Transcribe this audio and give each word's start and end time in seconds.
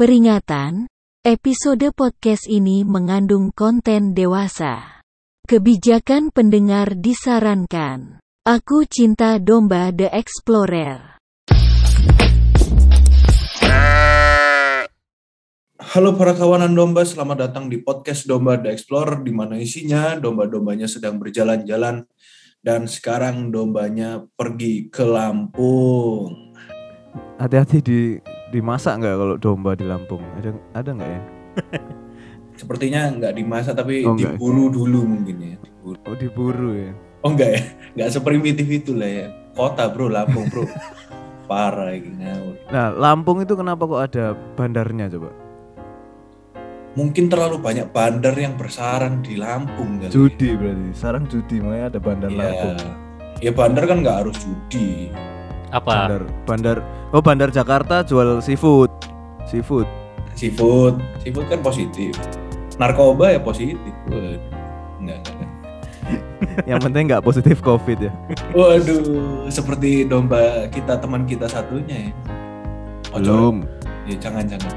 Peringatan, 0.00 0.88
episode 1.28 1.92
podcast 1.92 2.48
ini 2.48 2.88
mengandung 2.88 3.52
konten 3.52 4.16
dewasa. 4.16 5.04
Kebijakan 5.44 6.32
pendengar 6.32 6.96
disarankan. 6.96 8.16
Aku 8.48 8.88
cinta 8.88 9.36
domba 9.36 9.92
The 9.92 10.08
Explorer. 10.08 11.20
Halo 15.84 16.16
para 16.16 16.32
kawanan 16.32 16.72
domba, 16.72 17.04
selamat 17.04 17.52
datang 17.52 17.68
di 17.68 17.84
podcast 17.84 18.24
Domba 18.24 18.56
The 18.56 18.72
Explorer 18.72 19.20
di 19.20 19.36
mana 19.36 19.60
isinya 19.60 20.16
domba-dombanya 20.16 20.88
sedang 20.88 21.20
berjalan-jalan 21.20 22.08
dan 22.64 22.88
sekarang 22.88 23.52
dombanya 23.52 24.24
pergi 24.32 24.88
ke 24.88 25.04
Lampung. 25.04 26.56
Hati-hati 27.36 27.78
di 27.84 28.00
dimasak 28.50 28.98
nggak 28.98 29.14
kalau 29.16 29.36
domba 29.36 29.72
di 29.72 29.84
Lampung? 29.84 30.22
Ada 30.36 30.50
ada 30.74 30.90
nggak 30.92 31.10
ya? 31.10 31.20
Sepertinya 32.60 33.00
nggak 33.10 33.32
dimasak 33.32 33.72
tapi 33.74 34.04
Oh, 34.04 34.12
nggak. 34.12 34.36
diburu 34.36 34.68
dulu 34.68 35.00
mungkin 35.06 35.36
ya. 35.38 35.54
Diburu. 35.56 35.98
Oh 36.04 36.14
diburu 36.14 36.70
ya. 36.76 36.92
Oh 37.20 37.30
enggak 37.30 37.50
ya, 37.52 37.62
nggak 37.96 38.10
seprimitif 38.10 38.64
itu 38.64 38.92
lah 38.92 39.08
ya. 39.08 39.26
Kota 39.52 39.88
bro, 39.88 40.08
Lampung 40.08 40.48
bro. 40.48 40.64
Parah 41.50 41.90
ini 41.90 42.14
ngawur. 42.16 42.54
Nah 42.70 42.86
Lampung 42.90 43.42
itu 43.42 43.52
kenapa 43.52 43.82
kok 43.82 44.02
ada 44.02 44.24
bandarnya 44.54 45.10
coba? 45.10 45.30
Mungkin 46.90 47.30
terlalu 47.30 47.62
banyak 47.62 47.94
bandar 47.94 48.34
yang 48.34 48.58
bersarang 48.58 49.22
di 49.22 49.38
Lampung 49.38 50.02
kali. 50.02 50.10
Judi 50.10 50.54
berarti. 50.54 50.90
Sarang 50.92 51.24
judi 51.26 51.62
makanya 51.62 51.86
ada 51.88 52.00
bandar 52.02 52.28
Ya, 52.28 52.38
Lampung. 52.40 52.76
ya 53.40 53.52
bandar 53.52 53.84
kan 53.86 53.96
nggak 54.02 54.16
harus 54.20 54.36
judi. 54.42 55.08
Apa? 55.70 56.10
Bandar 56.10 56.22
bandar 56.44 56.76
oh 57.10 57.22
bandar 57.22 57.48
Jakarta 57.48 58.02
jual 58.02 58.38
seafood. 58.40 58.90
Seafood. 59.46 59.86
Seafood, 60.34 60.94
seafood 61.20 61.46
kan 61.46 61.60
positif. 61.60 62.14
Narkoba 62.76 63.30
ya 63.30 63.40
positif. 63.40 63.92
Waduh. 64.06 64.38
Enggak. 64.98 65.20
Yang 66.70 66.80
penting 66.86 67.02
nggak 67.06 67.22
positif 67.22 67.56
covid 67.60 67.98
ya. 68.08 68.12
Waduh, 68.50 69.46
seperti 69.46 70.04
domba 70.04 70.66
kita 70.68 70.96
teman 70.96 71.22
kita 71.24 71.46
satunya 71.46 72.08
ya. 72.08 72.12
Oh, 73.10 73.18
Belum. 73.18 73.56
Ya 74.06 74.16
jangan 74.18 74.46
jangan. 74.46 74.72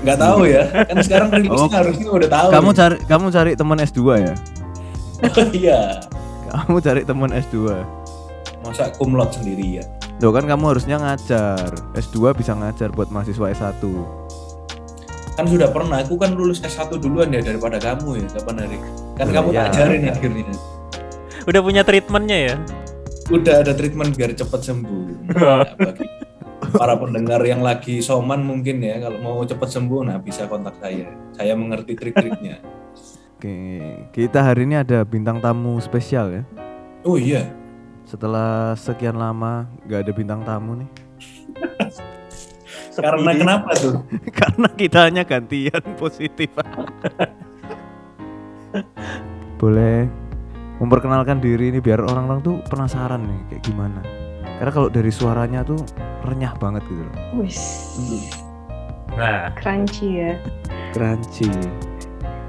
Nggak 0.00 0.18
tahu 0.18 0.40
ya. 0.48 0.64
Kan 0.88 0.96
sekarang 1.00 1.28
rilisnya 1.36 1.60
Oh. 1.60 1.70
harusnya 1.70 2.08
udah 2.10 2.28
tahu. 2.28 2.48
Kamu 2.50 2.70
ya. 2.70 2.76
cari 2.76 2.96
kamu 3.04 3.26
cari 3.30 3.50
teman 3.54 3.78
S2 3.78 4.00
ya? 4.16 4.34
Oh, 5.20 5.46
iya. 5.60 5.80
Kamu 6.50 6.76
cari 6.80 7.00
teman 7.04 7.30
S2. 7.30 7.56
Masa 8.64 8.90
kumlot 8.96 9.30
sendiri 9.32 9.80
ya. 9.80 9.84
Loh 10.20 10.36
kan 10.36 10.44
kamu 10.44 10.76
harusnya 10.76 11.00
ngajar. 11.00 11.72
S2 11.96 12.36
bisa 12.36 12.52
ngajar 12.52 12.92
buat 12.92 13.08
mahasiswa 13.08 13.46
S1. 13.56 13.80
Kan 15.32 15.48
sudah 15.48 15.72
pernah. 15.72 16.04
Aku 16.04 16.20
kan 16.20 16.36
lulus 16.36 16.60
S1 16.60 17.00
duluan 17.00 17.32
ya 17.32 17.40
daripada 17.40 17.80
kamu 17.80 18.20
ya. 18.20 18.26
Kapan 18.36 18.56
hari? 18.60 18.76
Kan 19.16 19.26
Oh, 19.28 19.32
kamu 19.32 19.48
iya. 19.52 19.58
tak 19.64 19.66
ajarin 19.72 20.02
akhirnya. 20.12 20.54
Udah 21.48 21.60
punya 21.64 21.82
treatmentnya 21.88 22.38
ya? 22.52 22.54
Udah 23.32 23.64
ada 23.64 23.72
treatment 23.72 24.12
biar 24.12 24.36
cepat 24.36 24.60
sembuh. 24.60 25.32
Nah, 25.32 25.64
bagi 25.72 26.04
para 26.76 26.94
pendengar 27.00 27.40
yang 27.48 27.64
lagi 27.64 28.04
soman 28.04 28.44
mungkin 28.44 28.84
ya 28.84 29.00
kalau 29.00 29.18
mau 29.24 29.40
cepat 29.40 29.72
sembuh 29.72 30.04
nah 30.04 30.20
bisa 30.20 30.44
kontak 30.44 30.76
saya. 30.84 31.08
Saya 31.32 31.56
mengerti 31.56 31.96
trik-triknya. 31.96 32.60
Oke, 33.40 33.56
kita 34.12 34.44
hari 34.44 34.68
ini 34.68 34.76
ada 34.84 35.00
bintang 35.00 35.40
tamu 35.40 35.80
spesial 35.80 36.28
ya. 36.28 36.42
Oh 37.08 37.16
iya. 37.16 37.48
Setelah 38.10 38.74
sekian 38.74 39.14
lama 39.14 39.70
nggak 39.86 40.02
ada 40.02 40.10
bintang 40.10 40.42
tamu 40.42 40.82
nih. 40.82 40.90
Karena 42.98 43.30
kenapa 43.38 43.70
tuh? 43.78 44.02
Karena 44.42 44.66
kita 44.74 45.06
hanya 45.06 45.22
gantian 45.22 45.78
positif. 45.94 46.50
Boleh 49.62 50.10
memperkenalkan 50.82 51.38
diri 51.38 51.70
ini 51.70 51.78
biar 51.78 52.02
orang-orang 52.02 52.42
tuh 52.42 52.58
penasaran 52.66 53.22
nih 53.22 53.40
kayak 53.46 53.62
gimana. 53.62 54.02
Karena 54.58 54.72
kalau 54.74 54.88
dari 54.90 55.14
suaranya 55.14 55.62
tuh 55.62 55.78
renyah 56.26 56.58
banget 56.58 56.82
gitu 56.90 57.06
loh. 57.06 57.14
Wis, 57.38 57.62
Nah, 59.14 59.54
crunchy 59.54 60.18
ya. 60.18 60.34
Crunchy. 60.90 61.46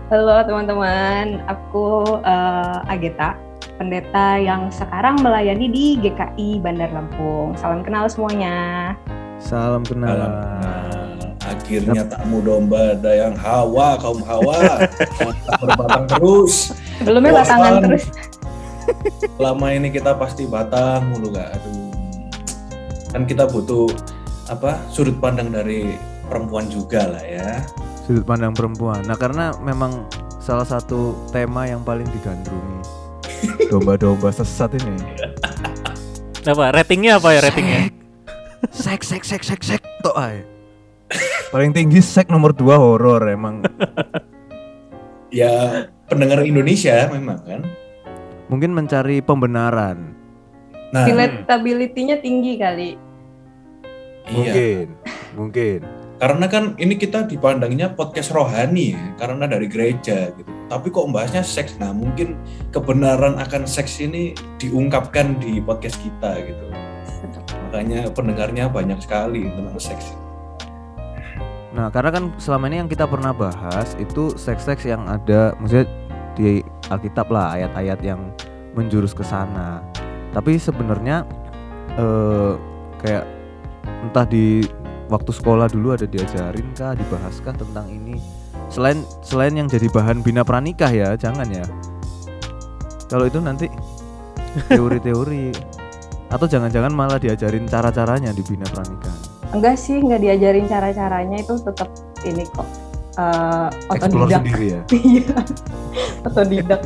Halo 0.09 0.41
teman-teman, 0.41 1.45
aku 1.45 2.17
eh, 2.25 2.91
Ageta, 2.91 3.37
pendeta 3.81 4.37
yang 4.37 4.69
sekarang 4.69 5.17
melayani 5.25 5.65
di 5.65 5.85
GKI 5.97 6.61
Bandar 6.61 6.93
Lampung. 6.93 7.57
Salam 7.57 7.81
kenal 7.81 8.05
semuanya. 8.05 8.93
Salam 9.41 9.81
kenal. 9.81 10.21
Nah, 10.21 11.17
akhirnya 11.41 12.05
tamu 12.05 12.45
domba 12.45 12.93
ada 12.93 13.09
yang 13.09 13.33
hawa 13.33 13.97
kaum 13.97 14.21
hawa 14.21 14.85
berbatang 15.65 16.05
terus 16.05 16.69
Sebelumnya 17.01 17.33
Bosan. 17.33 17.41
batangan 17.57 17.73
terus. 17.81 18.05
lama 19.41 19.67
ini 19.73 19.89
kita 19.89 20.13
pasti 20.13 20.45
batang 20.45 21.09
mulu 21.09 21.33
gak 21.33 21.49
aduh 21.57 21.89
kan 23.09 23.25
kita 23.25 23.49
butuh 23.49 23.89
apa 24.53 24.77
sudut 24.93 25.17
pandang 25.17 25.49
dari 25.49 25.97
perempuan 26.29 26.69
juga 26.69 27.09
lah 27.09 27.25
ya 27.25 27.65
Sudut 28.05 28.25
pandang 28.25 28.53
perempuan. 28.53 29.01
Nah 29.05 29.17
karena 29.17 29.53
memang 29.61 30.05
salah 30.41 30.65
satu 30.65 31.13
tema 31.33 31.65
yang 31.69 31.81
paling 31.85 32.05
digandrungi 32.09 32.80
domba-domba 33.69 34.29
sesat 34.29 34.75
ini. 34.77 34.95
apa? 36.51 36.65
Ratingnya 36.73 37.21
apa 37.21 37.29
ya 37.33 37.39
ratingnya? 37.45 37.89
Sek 38.69 39.01
sek 39.01 39.25
sek 39.25 39.41
sek 39.41 39.61
sek 39.61 39.81
tok 40.01 40.17
ae. 40.17 40.45
Paling 41.51 41.75
tinggi 41.75 41.99
sek 41.99 42.31
nomor 42.31 42.55
2 42.55 42.71
horor 42.77 43.21
emang. 43.27 43.65
ya 45.31 45.87
pendengar 46.11 46.43
Indonesia 46.43 47.07
memang 47.07 47.39
kan 47.47 47.61
Mungkin 48.51 48.75
mencari 48.75 49.23
pembenaran. 49.23 50.11
nah 50.91 51.07
Relatability-nya 51.07 52.19
tinggi 52.19 52.59
kali. 52.59 52.99
iya 54.27 54.83
Mungkin. 55.39 56.00
Karena 56.21 56.45
kan 56.45 56.77
ini 56.77 57.01
kita 57.01 57.25
dipandangnya 57.25 57.97
podcast 57.97 58.29
rohani 58.29 58.93
ya 58.93 59.01
karena 59.17 59.49
dari 59.49 59.65
gereja 59.65 60.29
gitu. 60.37 60.45
Tapi 60.69 60.93
kok 60.93 61.09
membahasnya 61.09 61.41
seks? 61.41 61.81
Nah 61.81 61.89
mungkin 61.97 62.37
kebenaran 62.69 63.41
akan 63.41 63.65
seks 63.65 63.97
ini 63.97 64.37
diungkapkan 64.61 65.41
di 65.41 65.57
podcast 65.65 65.97
kita 65.97 66.45
gitu. 66.45 66.65
Makanya 67.65 68.13
pendengarnya 68.13 68.69
banyak 68.69 69.01
sekali 69.01 69.49
tentang 69.49 69.81
seks. 69.81 70.13
Nah, 71.71 71.87
karena 71.87 72.11
kan 72.13 72.23
selama 72.37 72.69
ini 72.69 72.85
yang 72.85 72.89
kita 72.91 73.07
pernah 73.07 73.31
bahas 73.31 73.95
itu 73.95 74.35
seks-seks 74.35 74.83
yang 74.83 75.07
ada 75.07 75.55
maksudnya 75.57 75.87
di 76.35 76.61
Alkitab 76.91 77.31
lah 77.31 77.55
ayat-ayat 77.57 77.99
yang 78.05 78.29
menjurus 78.77 79.17
ke 79.17 79.25
sana. 79.25 79.81
Tapi 80.37 80.61
sebenarnya 80.61 81.25
eh 81.97 82.53
kayak 83.01 83.25
entah 84.05 84.27
di 84.27 84.61
waktu 85.11 85.31
sekolah 85.35 85.67
dulu 85.67 85.91
ada 85.93 86.07
diajarin 86.07 86.71
kah, 86.71 86.95
dibahaskah 86.95 87.51
tentang 87.59 87.91
ini. 87.91 88.15
Selain 88.71 89.03
selain 89.19 89.51
yang 89.51 89.67
jadi 89.67 89.91
bahan 89.91 90.23
bina 90.23 90.47
pranikah 90.47 90.87
ya, 90.87 91.19
jangan 91.19 91.45
ya. 91.51 91.67
Kalau 93.11 93.27
itu 93.27 93.43
nanti 93.43 93.67
teori-teori 94.71 95.51
atau 96.33 96.47
jangan-jangan 96.47 96.95
malah 96.95 97.19
diajarin 97.19 97.67
cara-caranya 97.67 98.31
di 98.31 98.39
bina 98.47 98.63
pranikah. 98.71 99.11
Enggak 99.51 99.75
sih, 99.75 99.99
nggak 99.99 100.23
diajarin 100.23 100.65
cara-caranya 100.71 101.43
itu 101.43 101.59
tetap 101.59 101.91
ini 102.23 102.47
kok. 102.55 102.63
eh, 103.19 103.67
Explore 103.91 104.31
otodidak. 104.31 104.39
sendiri 104.39 104.65
ya. 104.71 104.81
Iya. 105.11 105.37
otodidak. 106.23 106.81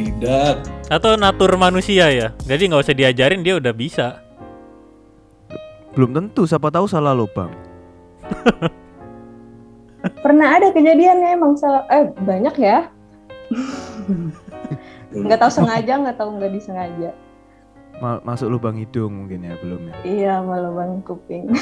tidak 0.00 0.64
Atau 0.88 1.20
natur 1.20 1.52
manusia 1.60 2.08
ya? 2.08 2.32
Jadi 2.48 2.62
nggak 2.72 2.82
usah 2.88 2.96
diajarin 2.96 3.44
dia 3.44 3.60
udah 3.60 3.72
bisa. 3.76 4.29
Belum 5.90 6.10
tentu, 6.14 6.46
siapa 6.46 6.70
tahu 6.70 6.86
salah 6.86 7.12
lubang. 7.12 7.50
Pernah 10.24 10.56
ada 10.56 10.72
kejadiannya 10.72 11.28
emang 11.36 11.58
salah 11.60 11.84
eh 11.92 12.08
banyak 12.24 12.54
ya. 12.56 12.88
Nggak 15.10 15.40
tahu 15.42 15.50
sengaja, 15.50 15.92
nggak 15.98 16.16
tahu 16.16 16.38
nggak 16.38 16.52
disengaja. 16.54 17.10
Ma- 17.98 18.22
masuk 18.22 18.48
lubang 18.48 18.78
hidung 18.78 19.12
mungkin 19.12 19.42
ya 19.42 19.58
belum 19.58 19.90
ya. 19.90 19.94
Iya, 20.06 20.34
malah 20.40 20.70
bang 20.72 21.02
kuping. 21.02 21.46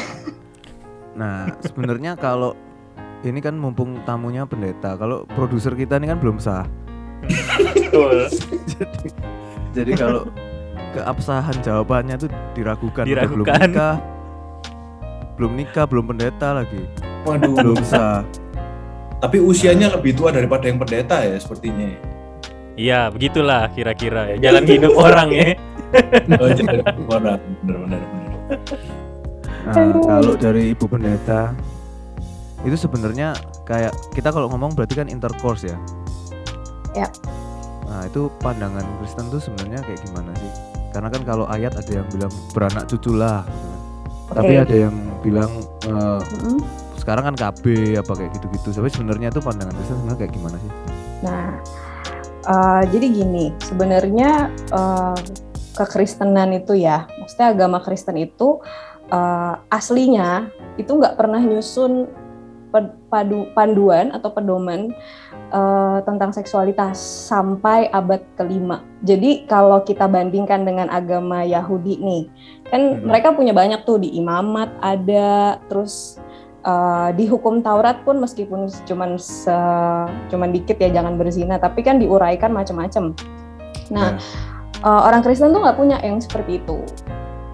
Nah 1.18 1.50
sebenarnya 1.58 2.14
kalau 2.14 2.54
ini 3.26 3.42
kan 3.42 3.58
mumpung 3.58 3.98
tamunya 4.06 4.46
pendeta, 4.46 4.94
kalau 4.94 5.26
produser 5.34 5.74
kita 5.74 5.98
ini 5.98 6.06
kan 6.06 6.22
belum 6.22 6.38
sah. 6.38 6.62
Betul. 7.74 8.30
jadi 8.70 9.08
jadi 9.74 9.92
kalau 9.98 10.30
keabsahan 10.94 11.58
jawabannya 11.58 12.22
tuh 12.22 12.30
diragukan. 12.54 13.02
Udah 13.02 13.26
belum 13.26 13.42
Diragukan. 13.50 13.58
nikah, 13.66 13.94
belum 15.38 15.54
nikah, 15.54 15.86
belum 15.86 16.04
pendeta 16.10 16.58
lagi, 16.58 16.82
waduh 17.22 17.54
belum 17.54 17.78
sah. 17.86 18.26
tapi 19.18 19.38
usianya 19.38 19.94
lebih 19.94 20.14
tua 20.14 20.30
daripada 20.30 20.66
yang 20.66 20.78
pendeta 20.78 21.22
ya 21.22 21.38
sepertinya 21.38 21.90
Iya, 22.78 23.10
begitulah 23.10 23.66
kira-kira 23.74 24.30
ya. 24.30 24.50
Jalan 24.50 24.62
hidup 24.62 24.94
orang 25.10 25.34
ya. 25.34 25.58
oh, 26.38 26.46
jadi 26.46 26.78
orang 27.10 27.42
benar 27.62 27.76
benar 27.82 28.00
benar 28.06 28.58
Nah, 29.68 29.74
kalau 30.00 30.34
dari 30.38 30.72
ibu 30.72 30.86
pendeta 30.86 31.52
itu 32.62 32.78
sebenarnya 32.78 33.34
kayak 33.66 33.92
kita 34.14 34.30
kalau 34.30 34.46
ngomong 34.48 34.78
berarti 34.78 34.94
kan 34.94 35.10
intercourse 35.10 35.66
ya. 35.66 35.76
Ya. 36.94 37.08
Nah 37.84 38.06
itu 38.06 38.30
pandangan 38.38 38.86
Kristen 39.02 39.26
tuh 39.28 39.42
sebenarnya 39.42 39.82
kayak 39.82 40.00
gimana 40.06 40.30
sih? 40.38 40.50
Karena 40.94 41.08
kan 41.10 41.22
kalau 41.26 41.44
ayat 41.50 41.76
ada 41.76 41.92
yang 41.92 42.06
bilang 42.08 42.32
beranak 42.54 42.88
cucu 42.88 43.12
lah, 43.12 43.44
gitu 43.44 43.66
kan. 43.68 43.77
Tapi 44.32 44.52
ada 44.60 44.74
yang 44.88 44.94
bilang 45.24 45.50
eh, 45.88 46.20
Mm-mm. 46.20 46.58
sekarang 47.00 47.32
kan 47.32 47.34
KB 47.36 47.96
apa 48.00 48.12
kayak 48.12 48.30
gitu-gitu. 48.36 48.68
Tapi 48.76 48.88
sebenarnya 48.92 49.28
tuh 49.32 49.42
pandangan 49.42 49.74
Kristen 49.76 49.96
sebenarnya 49.96 50.18
kayak 50.24 50.32
gimana 50.36 50.56
sih? 50.60 50.72
Nah, 51.24 51.46
eh, 52.44 52.82
jadi 52.92 53.06
gini, 53.08 53.44
sebenarnya 53.64 54.30
eh, 54.52 55.18
kekristenan 55.78 56.50
itu 56.58 56.74
ya, 56.76 57.06
maksudnya 57.22 57.48
agama 57.54 57.78
Kristen 57.80 58.18
itu 58.18 58.60
eh, 59.08 59.54
aslinya 59.72 60.50
itu 60.76 60.90
nggak 60.92 61.16
pernah 61.16 61.40
nyusun 61.40 62.06
padu- 62.70 63.48
panduan 63.56 64.12
atau 64.12 64.30
pedoman 64.32 64.92
eh, 65.48 65.98
tentang 66.04 66.28
seksualitas 66.28 67.00
sampai 67.00 67.88
abad 67.88 68.20
kelima. 68.36 68.84
Jadi 69.00 69.48
kalau 69.48 69.80
kita 69.80 70.04
bandingkan 70.04 70.68
dengan 70.68 70.92
agama 70.92 71.40
Yahudi 71.40 71.96
nih, 72.04 72.22
kan 72.68 73.00
Mhm. 73.00 73.08
mereka 73.08 73.32
punya 73.32 73.56
banyak 73.56 73.80
tuh 73.88 73.96
di 73.96 74.12
imamat 74.20 74.68
ada, 74.84 75.56
terus 75.72 76.20
eh, 76.68 77.08
di 77.16 77.24
hukum 77.24 77.64
Taurat 77.64 78.04
pun 78.04 78.20
meskipun 78.20 78.68
cuman 78.84 79.16
se- 79.16 80.10
cuman 80.28 80.52
dikit 80.52 80.76
ya 80.76 80.92
jangan 80.92 81.16
berzina, 81.16 81.56
tapi 81.56 81.80
kan 81.80 81.96
diuraikan 81.96 82.52
macam-macam. 82.52 83.16
Nah, 83.88 84.20
eh, 84.84 85.00
orang 85.08 85.24
Kristen 85.24 85.54
tuh 85.54 85.64
nggak 85.64 85.78
punya 85.80 85.96
yang 86.04 86.20
seperti 86.20 86.60
itu 86.60 86.84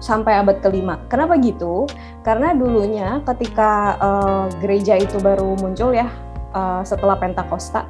sampai 0.05 0.37
abad 0.37 0.61
kelima. 0.61 1.01
Kenapa 1.09 1.33
gitu? 1.41 1.89
Karena 2.21 2.53
dulunya 2.53 3.25
ketika 3.25 3.97
eh, 3.97 4.45
gereja 4.61 4.93
itu 5.01 5.17
baru 5.17 5.57
muncul 5.57 5.97
ya 5.97 6.05
eh, 6.53 6.81
setelah 6.85 7.17
Pentakosta, 7.17 7.89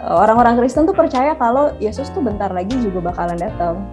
eh, 0.00 0.16
orang-orang 0.16 0.56
Kristen 0.56 0.88
tuh 0.88 0.96
percaya 0.96 1.36
kalau 1.36 1.76
Yesus 1.76 2.08
tuh 2.16 2.24
bentar 2.24 2.48
lagi 2.48 2.72
juga 2.80 3.12
bakalan 3.12 3.36
datang. 3.36 3.84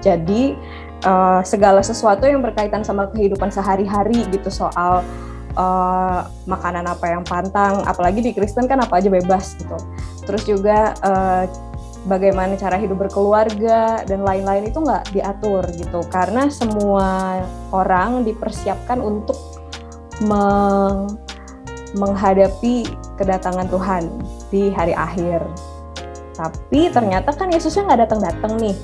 Jadi 0.00 0.56
eh, 1.04 1.40
segala 1.44 1.84
sesuatu 1.84 2.24
yang 2.24 2.40
berkaitan 2.40 2.80
sama 2.80 3.12
kehidupan 3.12 3.52
sehari-hari 3.52 4.24
gitu 4.32 4.48
soal 4.48 5.04
eh, 5.52 6.20
makanan 6.48 6.88
apa 6.88 7.04
yang 7.04 7.22
pantang, 7.28 7.84
apalagi 7.84 8.24
di 8.24 8.32
Kristen 8.32 8.64
kan 8.64 8.80
apa 8.80 8.96
aja 8.96 9.12
bebas 9.12 9.60
gitu. 9.60 9.76
Terus 10.24 10.42
juga 10.48 10.96
eh, 11.04 11.44
bagaimana 12.06 12.58
cara 12.58 12.74
hidup 12.78 13.06
berkeluarga 13.06 14.02
dan 14.02 14.26
lain-lain 14.26 14.70
itu 14.70 14.78
nggak 14.82 15.14
diatur 15.14 15.62
gitu 15.78 16.02
karena 16.10 16.50
semua 16.50 17.40
orang 17.70 18.26
dipersiapkan 18.26 18.98
untuk 18.98 19.38
meng- 20.26 21.18
menghadapi 21.92 22.88
kedatangan 23.20 23.68
Tuhan 23.68 24.02
di 24.48 24.72
hari 24.72 24.96
akhir. 24.96 25.44
Tapi 26.32 26.88
ternyata 26.88 27.36
kan 27.36 27.52
Yesusnya 27.52 27.84
nggak 27.92 28.00
datang-datang 28.08 28.52
nih. 28.56 28.76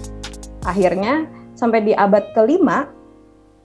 Akhirnya 0.69 1.25
sampai 1.56 1.81
di 1.81 1.93
abad 1.97 2.37
kelima, 2.37 2.87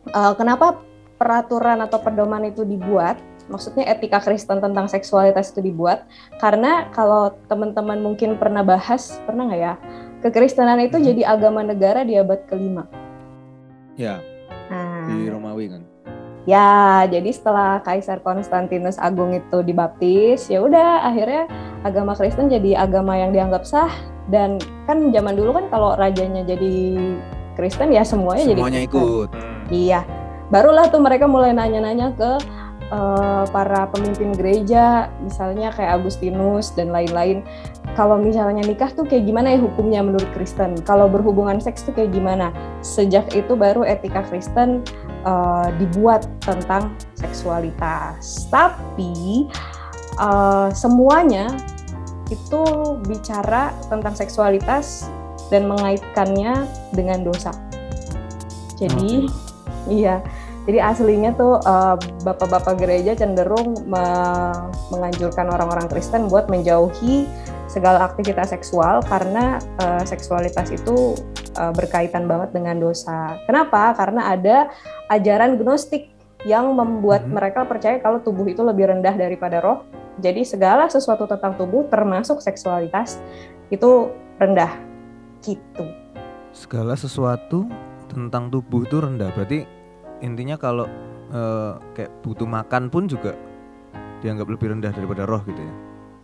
eh, 0.08 0.34
kenapa 0.40 0.80
peraturan 1.20 1.84
atau 1.84 2.00
pedoman 2.00 2.48
itu 2.48 2.64
dibuat? 2.64 3.20
Maksudnya 3.52 3.84
etika 3.88 4.24
Kristen 4.24 4.64
tentang 4.64 4.88
seksualitas 4.88 5.52
itu 5.52 5.60
dibuat 5.60 6.08
karena 6.40 6.88
kalau 6.96 7.36
teman-teman 7.48 8.00
mungkin 8.00 8.40
pernah 8.40 8.64
bahas, 8.64 9.20
pernah 9.28 9.52
nggak 9.52 9.62
ya? 9.62 9.76
Kekristenan 10.24 10.80
itu 10.80 10.96
Mhm. 10.96 11.06
jadi 11.12 11.22
agama 11.28 11.60
negara 11.60 12.08
di 12.08 12.16
abad 12.16 12.40
kelima. 12.48 12.88
Ya 14.00 14.24
Nah, 14.72 15.06
di 15.12 15.28
Romawi 15.28 15.66
kan. 15.70 15.84
Ya, 16.44 17.04
jadi 17.08 17.30
setelah 17.32 17.80
Kaisar 17.80 18.20
Konstantinus 18.20 19.00
Agung 19.00 19.32
itu 19.32 19.64
dibaptis, 19.64 20.52
ya 20.52 20.60
udah 20.60 21.08
akhirnya 21.08 21.48
agama 21.84 22.16
Kristen 22.16 22.52
jadi 22.52 22.76
agama 22.80 23.16
yang 23.16 23.32
dianggap 23.32 23.64
sah 23.64 23.92
dan 24.28 24.60
kan 24.84 25.12
zaman 25.12 25.36
dulu 25.36 25.56
kan 25.56 25.66
kalau 25.72 25.96
rajanya 25.96 26.44
jadi 26.44 27.00
Kristen 27.56 27.96
ya 27.96 28.04
semuanya, 28.04 28.44
jadi 28.50 28.60
Semuanya 28.60 28.82
Kristen. 28.84 29.00
ikut. 29.00 29.30
Iya. 29.70 30.02
Barulah 30.52 30.92
tuh 30.92 31.00
mereka 31.00 31.26
mulai 31.26 31.56
nanya-nanya 31.56 32.12
ke 32.14 32.32
eh, 32.92 33.44
para 33.48 33.88
pemimpin 33.92 34.34
gereja, 34.36 35.12
misalnya 35.22 35.72
kayak 35.72 36.02
Agustinus 36.02 36.76
dan 36.76 36.92
lain-lain. 36.92 37.46
Kalau 37.94 38.18
misalnya 38.18 38.66
nikah 38.66 38.90
tuh 38.92 39.06
kayak 39.06 39.30
gimana 39.30 39.54
ya 39.54 39.60
hukumnya 39.62 40.02
menurut 40.02 40.28
Kristen? 40.34 40.74
Kalau 40.82 41.06
berhubungan 41.06 41.62
seks 41.62 41.86
tuh 41.86 41.94
kayak 41.94 42.12
gimana? 42.12 42.50
Sejak 42.82 43.30
itu 43.38 43.54
baru 43.54 43.86
etika 43.86 44.26
Kristen 44.26 44.82
eh, 45.24 45.68
dibuat 45.78 46.26
tentang 46.42 46.98
seksualitas. 47.16 48.50
Tapi 48.50 49.48
eh, 50.18 50.70
semuanya 50.74 51.54
itu 52.32 52.64
bicara 53.06 53.76
tentang 53.92 54.18
seksualitas 54.18 55.06
dan 55.54 55.70
mengaitkannya 55.70 56.66
dengan 56.98 57.22
dosa. 57.22 57.54
Jadi, 58.74 59.30
iya. 59.86 60.26
Jadi 60.64 60.80
aslinya 60.80 61.36
tuh 61.36 61.60
eh, 61.60 61.96
bapak-bapak 62.24 62.80
gereja 62.80 63.20
cenderung 63.20 63.76
me- 63.84 64.72
menganjurkan 64.96 65.52
orang-orang 65.52 65.92
Kristen 65.92 66.32
buat 66.32 66.48
menjauhi 66.48 67.28
segala 67.68 68.08
aktivitas 68.08 68.56
seksual 68.56 69.04
karena 69.04 69.60
eh, 69.84 70.04
seksualitas 70.08 70.72
itu 70.72 71.20
eh, 71.60 71.74
berkaitan 71.76 72.32
banget 72.32 72.56
dengan 72.56 72.80
dosa. 72.80 73.36
Kenapa? 73.44 73.92
Karena 73.92 74.32
ada 74.32 74.72
ajaran 75.12 75.60
gnostik 75.60 76.08
yang 76.48 76.76
membuat 76.76 77.28
Mhm. 77.28 77.32
mereka 77.36 77.68
percaya 77.68 78.00
kalau 78.00 78.24
tubuh 78.24 78.48
itu 78.48 78.64
lebih 78.64 78.88
rendah 78.88 79.16
daripada 79.16 79.60
roh. 79.60 79.84
Jadi 80.24 80.48
segala 80.48 80.88
sesuatu 80.88 81.28
tentang 81.28 81.60
tubuh 81.60 81.90
termasuk 81.92 82.40
seksualitas 82.40 83.20
itu 83.68 84.12
rendah. 84.40 84.72
Gitu. 85.44 85.84
Segala 86.56 86.96
sesuatu 86.96 87.68
tentang 88.08 88.48
tubuh 88.48 88.86
itu 88.86 89.02
rendah. 89.02 89.34
Berarti 89.34 89.83
intinya 90.24 90.56
kalau 90.56 90.88
eh, 91.30 91.72
kayak 91.94 92.12
butuh 92.24 92.48
makan 92.48 92.88
pun 92.88 93.06
juga 93.06 93.36
dianggap 94.24 94.48
lebih 94.48 94.72
rendah 94.72 94.96
daripada 94.96 95.28
roh 95.28 95.44
gitu 95.44 95.60
ya. 95.60 95.74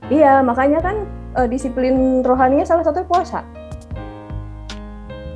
Iya, 0.09 0.33
makanya 0.41 0.79
kan 0.79 0.95
eh, 1.35 1.47
disiplin 1.51 2.23
rohaninya 2.23 2.63
salah 2.63 2.87
satunya 2.87 3.05
puasa. 3.05 3.43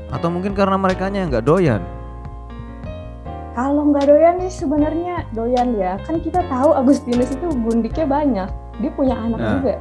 Atau 0.09 0.31
mungkin 0.31 0.55
karena 0.55 0.79
mereka 0.79 1.11
nggak 1.11 1.43
doyan. 1.43 1.83
Kalau 3.53 3.85
nggak 3.93 4.09
doyan 4.09 4.41
sih 4.49 4.65
sebenarnya 4.65 5.29
doyan 5.35 5.77
ya. 5.77 5.99
Kan 6.09 6.23
kita 6.23 6.41
tahu 6.49 6.73
Agustinus 6.73 7.29
itu 7.29 7.45
gundiknya 7.61 8.07
banyak. 8.09 8.49
Dia 8.81 8.91
punya 8.97 9.13
anak 9.13 9.37
Nah. 9.37 9.51
juga. 9.59 9.73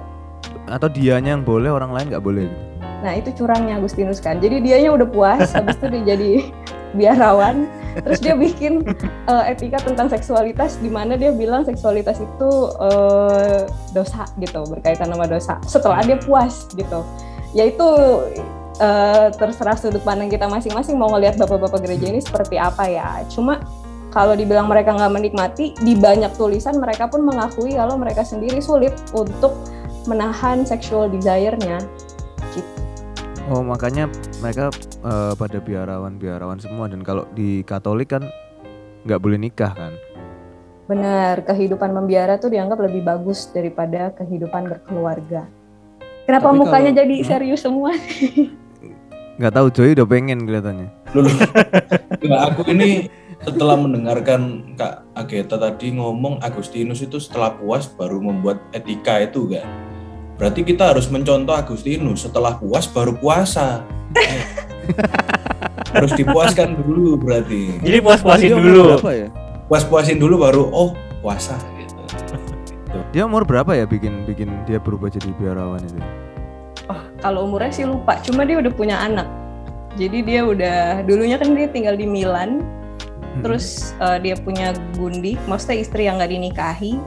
Atau 0.68 0.88
dianya 0.92 1.38
yang 1.38 1.44
boleh, 1.46 1.72
orang 1.72 1.94
lain 1.96 2.12
nggak 2.12 2.24
boleh. 2.24 2.44
gitu. 2.44 2.56
Nah 3.02 3.12
itu 3.16 3.30
curangnya 3.34 3.80
Agustinus 3.80 4.20
kan. 4.20 4.38
Jadi 4.38 4.60
dianya 4.60 4.92
udah 4.92 5.08
puas, 5.08 5.56
habis 5.56 5.74
itu 5.80 5.86
dia 5.88 6.14
jadi 6.14 6.30
biarawan. 6.96 7.68
Terus 7.92 8.24
dia 8.24 8.32
bikin 8.32 8.88
eh, 9.28 9.44
etika 9.52 9.76
tentang 9.84 10.08
seksualitas 10.08 10.80
di 10.80 10.88
mana 10.88 11.12
dia 11.16 11.28
bilang 11.28 11.64
seksualitas 11.64 12.20
itu 12.24 12.50
eh, 12.80 13.68
dosa 13.92 14.24
gitu, 14.40 14.64
berkaitan 14.68 15.12
sama 15.12 15.28
dosa. 15.28 15.60
Setelah 15.68 16.00
dia 16.00 16.16
puas 16.16 16.72
gitu. 16.72 17.04
Yaitu 17.52 17.88
eh, 18.80 19.28
terserah 19.36 19.76
sudut 19.76 20.00
pandang 20.00 20.32
kita 20.32 20.48
masing-masing 20.48 20.96
mau 20.96 21.12
ngelihat 21.12 21.36
bapak-bapak 21.36 21.84
gereja 21.84 22.08
ini 22.08 22.20
seperti 22.24 22.56
apa 22.56 22.88
ya. 22.88 23.20
Cuma 23.28 23.60
kalau 24.12 24.36
dibilang 24.36 24.68
mereka 24.68 24.92
nggak 24.92 25.12
menikmati, 25.12 25.72
di 25.80 25.96
banyak 25.96 26.36
tulisan 26.36 26.76
mereka 26.76 27.08
pun 27.08 27.24
mengakui 27.24 27.72
kalau 27.72 27.96
mereka 27.96 28.20
sendiri 28.20 28.60
sulit 28.60 28.92
untuk 29.16 29.56
menahan 30.04 30.68
sexual 30.68 31.08
desire-nya. 31.08 31.80
Oh 33.48 33.60
makanya 33.60 34.06
mereka 34.38 34.70
eh, 35.02 35.34
pada 35.34 35.58
biarawan-biarawan 35.58 36.58
semua 36.58 36.86
dan 36.86 37.02
kalau 37.02 37.26
di 37.32 37.60
Katolik 37.62 38.14
kan 38.14 38.22
nggak 39.02 39.18
boleh 39.18 39.36
nikah 39.36 39.74
kan. 39.74 39.92
Benar, 40.86 41.42
kehidupan 41.42 41.90
membiara 41.90 42.36
tuh 42.36 42.52
dianggap 42.52 42.78
lebih 42.80 43.02
bagus 43.02 43.48
daripada 43.48 44.12
kehidupan 44.12 44.68
berkeluarga. 44.68 45.46
Kenapa 46.22 46.48
Tapi 46.48 46.58
mukanya 46.58 46.90
kalau- 46.90 47.00
jadi 47.02 47.14
Hmm? 47.16 47.26
serius 47.26 47.60
semua? 47.60 47.90
Nggak 49.32 49.52
tahu 49.52 49.66
Joy 49.72 49.96
udah 49.96 50.06
pengen 50.06 50.44
kelihatannya. 50.44 50.88
Lulu. 51.12 51.30
Enggak, 52.20 52.40
aku 52.46 52.62
ini 52.68 53.08
setelah 53.42 53.74
mendengarkan 53.74 54.40
Kak 54.76 55.02
Ageta 55.18 55.56
tadi 55.56 55.90
ngomong 55.92 56.38
Agustinus 56.38 57.02
itu 57.02 57.18
setelah 57.18 57.50
puas 57.50 57.90
baru 57.90 58.22
membuat 58.22 58.62
etika 58.70 59.18
itu 59.18 59.50
kan. 59.50 59.66
Berarti 60.42 60.66
kita 60.66 60.90
harus 60.90 61.06
mencontoh 61.06 61.54
Agustinus 61.54 62.26
setelah 62.26 62.58
puas 62.58 62.90
baru 62.90 63.14
puasa. 63.14 63.86
Eh. 64.18 64.42
harus 65.94 66.10
dipuaskan 66.18 66.82
dulu 66.82 67.14
berarti. 67.14 67.78
Jadi 67.78 67.98
puas-puasin 68.02 68.50
Dia 68.50 68.58
umur 68.58 68.66
dulu. 68.66 68.82
Berapa 68.98 69.12
ya? 69.14 69.28
Puas-puasin 69.70 70.18
dulu 70.18 70.34
baru 70.42 70.66
oh 70.74 70.98
puasa 71.22 71.54
gitu. 71.78 71.94
Dia 73.14 73.22
umur 73.22 73.46
berapa 73.46 73.70
ya 73.70 73.86
bikin 73.86 74.26
bikin 74.26 74.50
dia 74.66 74.82
berubah 74.82 75.14
jadi 75.14 75.30
biarawan 75.38 75.78
itu? 75.78 76.02
Kalau 77.22 77.46
umurnya 77.46 77.70
sih 77.70 77.86
lupa, 77.86 78.18
cuma 78.26 78.42
dia 78.42 78.58
udah 78.58 78.72
punya 78.74 78.98
anak. 78.98 79.30
Jadi 79.94 80.26
dia 80.26 80.42
udah 80.42 81.06
dulunya 81.06 81.38
kan 81.38 81.54
dia 81.54 81.70
tinggal 81.70 81.94
di 81.94 82.10
Milan. 82.10 82.66
terus 83.40 83.96
uh, 83.96 84.20
dia 84.20 84.36
punya 84.36 84.76
gundik, 84.98 85.40
maksudnya 85.48 85.86
istri 85.86 86.04
yang 86.04 86.18
nggak 86.18 86.34
dinikahi. 86.34 87.00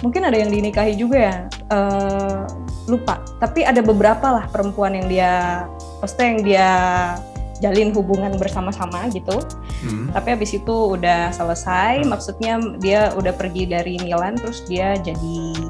Mungkin 0.00 0.24
ada 0.24 0.36
yang 0.36 0.48
dinikahi 0.48 0.96
juga 0.96 1.18
ya, 1.20 1.36
uh, 1.68 2.48
lupa. 2.88 3.20
Tapi 3.36 3.68
ada 3.68 3.84
beberapa 3.84 4.32
lah 4.32 4.48
perempuan 4.48 4.96
yang 4.96 5.06
dia, 5.12 5.32
maksudnya 6.00 6.26
yang 6.26 6.40
dia 6.40 6.68
jalin 7.60 7.92
hubungan 7.92 8.32
bersama-sama 8.40 9.12
gitu. 9.12 9.36
Hmm. 9.84 10.08
Tapi 10.16 10.40
habis 10.40 10.56
itu 10.56 10.96
udah 10.96 11.28
selesai, 11.36 12.08
maksudnya 12.08 12.56
dia 12.80 13.12
udah 13.12 13.36
pergi 13.36 13.68
dari 13.68 14.00
Milan, 14.00 14.40
terus 14.40 14.64
dia 14.64 14.96
jadi 14.96 15.68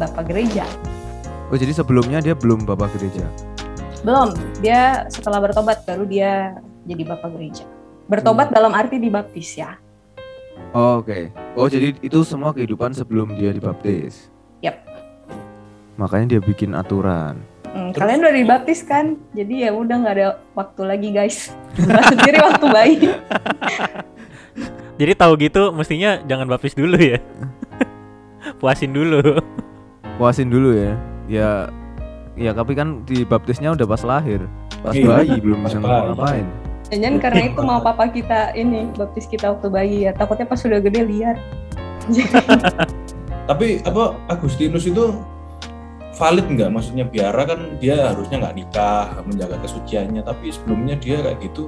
bapak 0.00 0.32
gereja. 0.32 0.64
Oh 1.52 1.56
jadi 1.60 1.76
sebelumnya 1.76 2.24
dia 2.24 2.32
belum 2.32 2.64
bapak 2.64 2.96
gereja? 2.96 3.28
Belum, 4.00 4.32
dia 4.64 5.04
setelah 5.12 5.44
bertobat 5.44 5.84
baru 5.84 6.08
dia 6.08 6.56
jadi 6.88 7.02
bapak 7.04 7.36
gereja. 7.36 7.68
Bertobat 8.08 8.48
hmm. 8.48 8.56
dalam 8.56 8.72
arti 8.72 8.96
dibaptis 8.96 9.60
ya. 9.60 9.76
Oh, 10.76 11.00
Oke. 11.00 11.08
Okay. 11.08 11.22
Oh 11.56 11.66
jadi 11.72 11.96
itu 12.04 12.20
semua 12.20 12.52
kehidupan 12.52 12.92
sebelum 12.92 13.32
dia 13.32 13.48
dibaptis. 13.48 14.28
Yap. 14.60 14.84
Makanya 15.96 16.36
dia 16.36 16.40
bikin 16.44 16.76
aturan. 16.76 17.40
Hmm, 17.76 17.92
kalian 17.92 18.24
udah 18.24 18.36
dibaptis 18.36 18.84
kan? 18.84 19.16
Jadi 19.32 19.68
ya 19.68 19.72
udah 19.72 19.96
nggak 20.00 20.14
ada 20.16 20.28
waktu 20.52 20.82
lagi 20.84 21.08
guys. 21.12 21.52
sendiri 22.12 22.40
waktu 22.44 22.66
bayi. 22.68 22.96
Jadi 25.00 25.12
tahu 25.12 25.32
gitu 25.36 25.76
mestinya 25.76 26.20
jangan 26.24 26.48
baptis 26.48 26.72
dulu 26.72 26.96
ya. 26.96 27.20
Puasin 28.60 28.96
dulu. 28.96 29.40
Puasin 30.16 30.48
dulu 30.48 30.72
ya. 30.72 30.92
Ya 31.28 31.48
ya 32.36 32.52
tapi 32.52 32.76
kan 32.76 33.04
dibaptisnya 33.04 33.76
udah 33.76 33.84
pas 33.88 34.04
lahir. 34.04 34.44
Pas 34.80 34.96
iya, 34.96 35.08
bayi 35.08 35.36
belum 35.40 35.64
bisa 35.64 35.80
ngapain. 35.80 36.65
Jangan 36.86 37.18
karena 37.18 37.42
itu 37.50 37.60
mau 37.66 37.82
papa 37.82 38.06
kita 38.06 38.54
ini 38.54 38.86
baptis 38.94 39.26
kita 39.26 39.58
waktu 39.58 39.66
bayi 39.66 39.96
ya. 40.06 40.14
Takutnya 40.14 40.46
pas 40.46 40.62
sudah 40.62 40.78
gede 40.78 41.02
liar. 41.02 41.36
Tapi 43.50 43.82
apa 43.82 44.14
Agustinus 44.30 44.86
itu 44.86 45.18
valid 46.14 46.46
nggak? 46.46 46.70
Maksudnya 46.70 47.04
biara 47.06 47.42
kan 47.42 47.78
dia 47.82 48.14
harusnya 48.14 48.38
nggak 48.38 48.54
nikah, 48.54 49.18
menjaga 49.26 49.58
kesuciannya. 49.66 50.22
Tapi 50.22 50.54
sebelumnya 50.54 50.94
dia 50.94 51.18
kayak 51.26 51.42
gitu. 51.42 51.66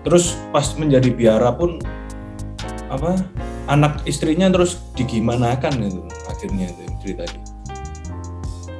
Terus 0.00 0.40
pas 0.48 0.64
menjadi 0.80 1.12
biara 1.12 1.52
pun 1.52 1.76
apa 2.88 3.20
anak 3.68 4.00
istrinya 4.08 4.48
terus 4.48 4.80
digimanakan 4.96 5.92
itu 5.92 6.02
akhirnya 6.24 6.72
itu 6.72 6.82
ceritanya. 7.04 7.40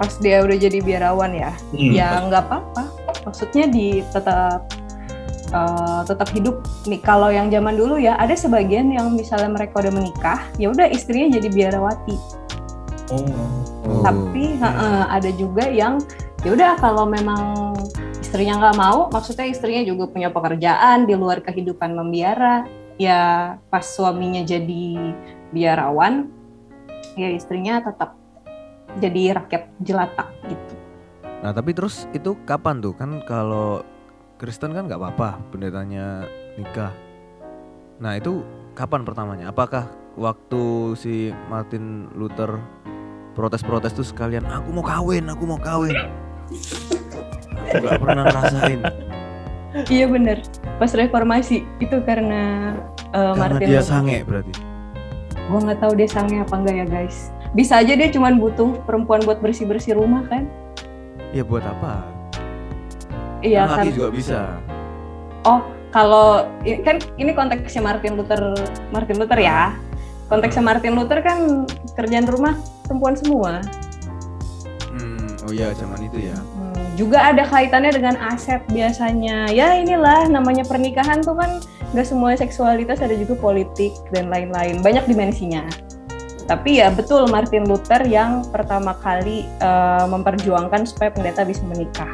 Pas 0.00 0.14
dia 0.22 0.40
udah 0.40 0.56
jadi 0.56 0.78
biarawan 0.80 1.34
ya, 1.34 1.52
hmm, 1.74 1.92
ya 1.92 2.24
nggak 2.24 2.42
apa-apa. 2.48 2.88
Maksudnya 3.28 3.68
di 3.68 4.00
tetap 4.08 4.77
uh, 5.52 6.02
tetap 6.04 6.28
hidup 6.32 6.60
nih 6.84 7.00
kalau 7.00 7.32
yang 7.32 7.48
zaman 7.48 7.76
dulu 7.76 7.96
ya 8.00 8.16
ada 8.16 8.34
sebagian 8.34 8.92
yang 8.92 9.12
misalnya 9.14 9.50
mereka 9.52 9.80
udah 9.80 9.92
menikah 9.92 10.40
ya 10.60 10.72
udah 10.72 10.88
istrinya 10.88 11.36
jadi 11.38 11.48
biarawati 11.52 12.16
oh. 13.12 13.24
oh. 13.88 14.02
tapi 14.04 14.56
uh, 14.60 14.66
uh, 14.66 15.02
ada 15.12 15.30
juga 15.34 15.68
yang 15.68 16.00
ya 16.46 16.54
udah 16.54 16.78
kalau 16.78 17.08
memang 17.08 17.74
istrinya 18.20 18.60
nggak 18.60 18.76
mau 18.78 19.08
maksudnya 19.10 19.48
istrinya 19.48 19.82
juga 19.82 20.06
punya 20.10 20.28
pekerjaan 20.28 21.08
di 21.08 21.14
luar 21.16 21.40
kehidupan 21.42 21.96
membiara 21.96 22.68
ya 23.00 23.54
pas 23.70 23.86
suaminya 23.86 24.42
jadi 24.44 25.14
biarawan 25.54 26.28
ya 27.16 27.32
istrinya 27.32 27.80
tetap 27.80 28.14
jadi 28.98 29.36
rakyat 29.38 29.64
jelata 29.82 30.26
gitu. 30.48 30.74
Nah 31.44 31.54
tapi 31.54 31.70
terus 31.70 32.10
itu 32.10 32.34
kapan 32.42 32.82
tuh 32.82 32.94
kan 32.98 33.22
kalau 33.22 33.86
Kristen 34.38 34.70
kan 34.70 34.86
nggak 34.86 35.02
apa-apa 35.02 35.42
pendetanya 35.50 36.22
nikah. 36.54 36.94
Nah 37.98 38.14
itu 38.14 38.46
kapan 38.78 39.02
pertamanya? 39.02 39.50
Apakah 39.50 39.90
waktu 40.14 40.94
si 40.94 41.34
Martin 41.50 42.06
Luther 42.14 42.62
protes-protes 43.34 43.90
tuh 43.98 44.06
sekalian 44.06 44.46
aku 44.46 44.70
mau 44.70 44.86
kawin, 44.86 45.26
aku 45.26 45.42
mau 45.42 45.58
kawin. 45.58 45.98
Aku 47.66 47.82
gak 47.82 47.98
pernah 47.98 48.22
ngerasain. 48.30 48.80
Iya 49.90 50.06
bener. 50.06 50.38
Pas 50.78 50.94
reformasi 50.94 51.66
itu 51.82 51.98
karena 52.06 52.78
uh, 53.10 53.34
karena 53.34 53.58
Martin 53.58 53.66
dia 53.66 53.82
Luther. 53.82 53.90
sange 53.90 54.18
berarti. 54.22 54.52
Gua 55.50 55.58
nggak 55.66 55.78
tahu 55.82 55.92
dia 55.98 56.08
sange 56.08 56.36
apa 56.38 56.54
enggak 56.54 56.76
ya 56.78 56.86
guys. 56.86 57.34
Bisa 57.58 57.82
aja 57.82 57.98
dia 57.98 58.08
cuma 58.14 58.30
butuh 58.30 58.86
perempuan 58.86 59.18
buat 59.26 59.42
bersih-bersih 59.42 59.98
rumah 59.98 60.22
kan? 60.30 60.46
Ya 61.34 61.42
buat 61.42 61.66
apa? 61.66 62.17
Iya 63.42 63.70
kan. 63.70 63.86
juga 63.90 64.10
bisa. 64.10 64.40
Oh, 65.46 65.62
kalau 65.94 66.44
kan 66.84 66.98
ini 67.16 67.32
konteksnya 67.32 67.80
Martin 67.80 68.18
Luther 68.18 68.54
Martin 68.90 69.16
Luther 69.16 69.38
ya. 69.38 69.74
Konteksnya 70.28 70.60
Martin 70.60 70.92
Luther 70.92 71.24
kan 71.24 71.64
kerjaan 71.96 72.28
rumah 72.28 72.58
perempuan 72.84 73.16
semua. 73.16 73.64
Hmm, 74.92 75.24
oh 75.48 75.52
iya 75.54 75.72
zaman 75.72 76.04
itu 76.04 76.28
ya. 76.28 76.36
Hmm, 76.36 76.76
juga 77.00 77.32
ada 77.32 77.48
kaitannya 77.48 77.96
dengan 77.96 78.18
aset 78.20 78.60
biasanya. 78.68 79.48
Ya 79.48 79.78
inilah 79.80 80.28
namanya 80.28 80.68
pernikahan 80.68 81.24
tuh 81.24 81.38
kan 81.38 81.64
nggak 81.96 82.04
semua 82.04 82.36
seksualitas 82.36 83.00
ada 83.00 83.16
juga 83.16 83.38
politik 83.40 83.96
dan 84.12 84.28
lain-lain. 84.28 84.84
Banyak 84.84 85.08
dimensinya. 85.08 85.64
Tapi 86.44 86.80
ya 86.80 86.92
betul 86.92 87.28
Martin 87.28 87.64
Luther 87.68 88.04
yang 88.08 88.44
pertama 88.52 88.96
kali 89.00 89.48
uh, 89.60 90.08
memperjuangkan 90.08 90.84
supaya 90.84 91.08
pendeta 91.12 91.44
bisa 91.44 91.64
menikah. 91.64 92.08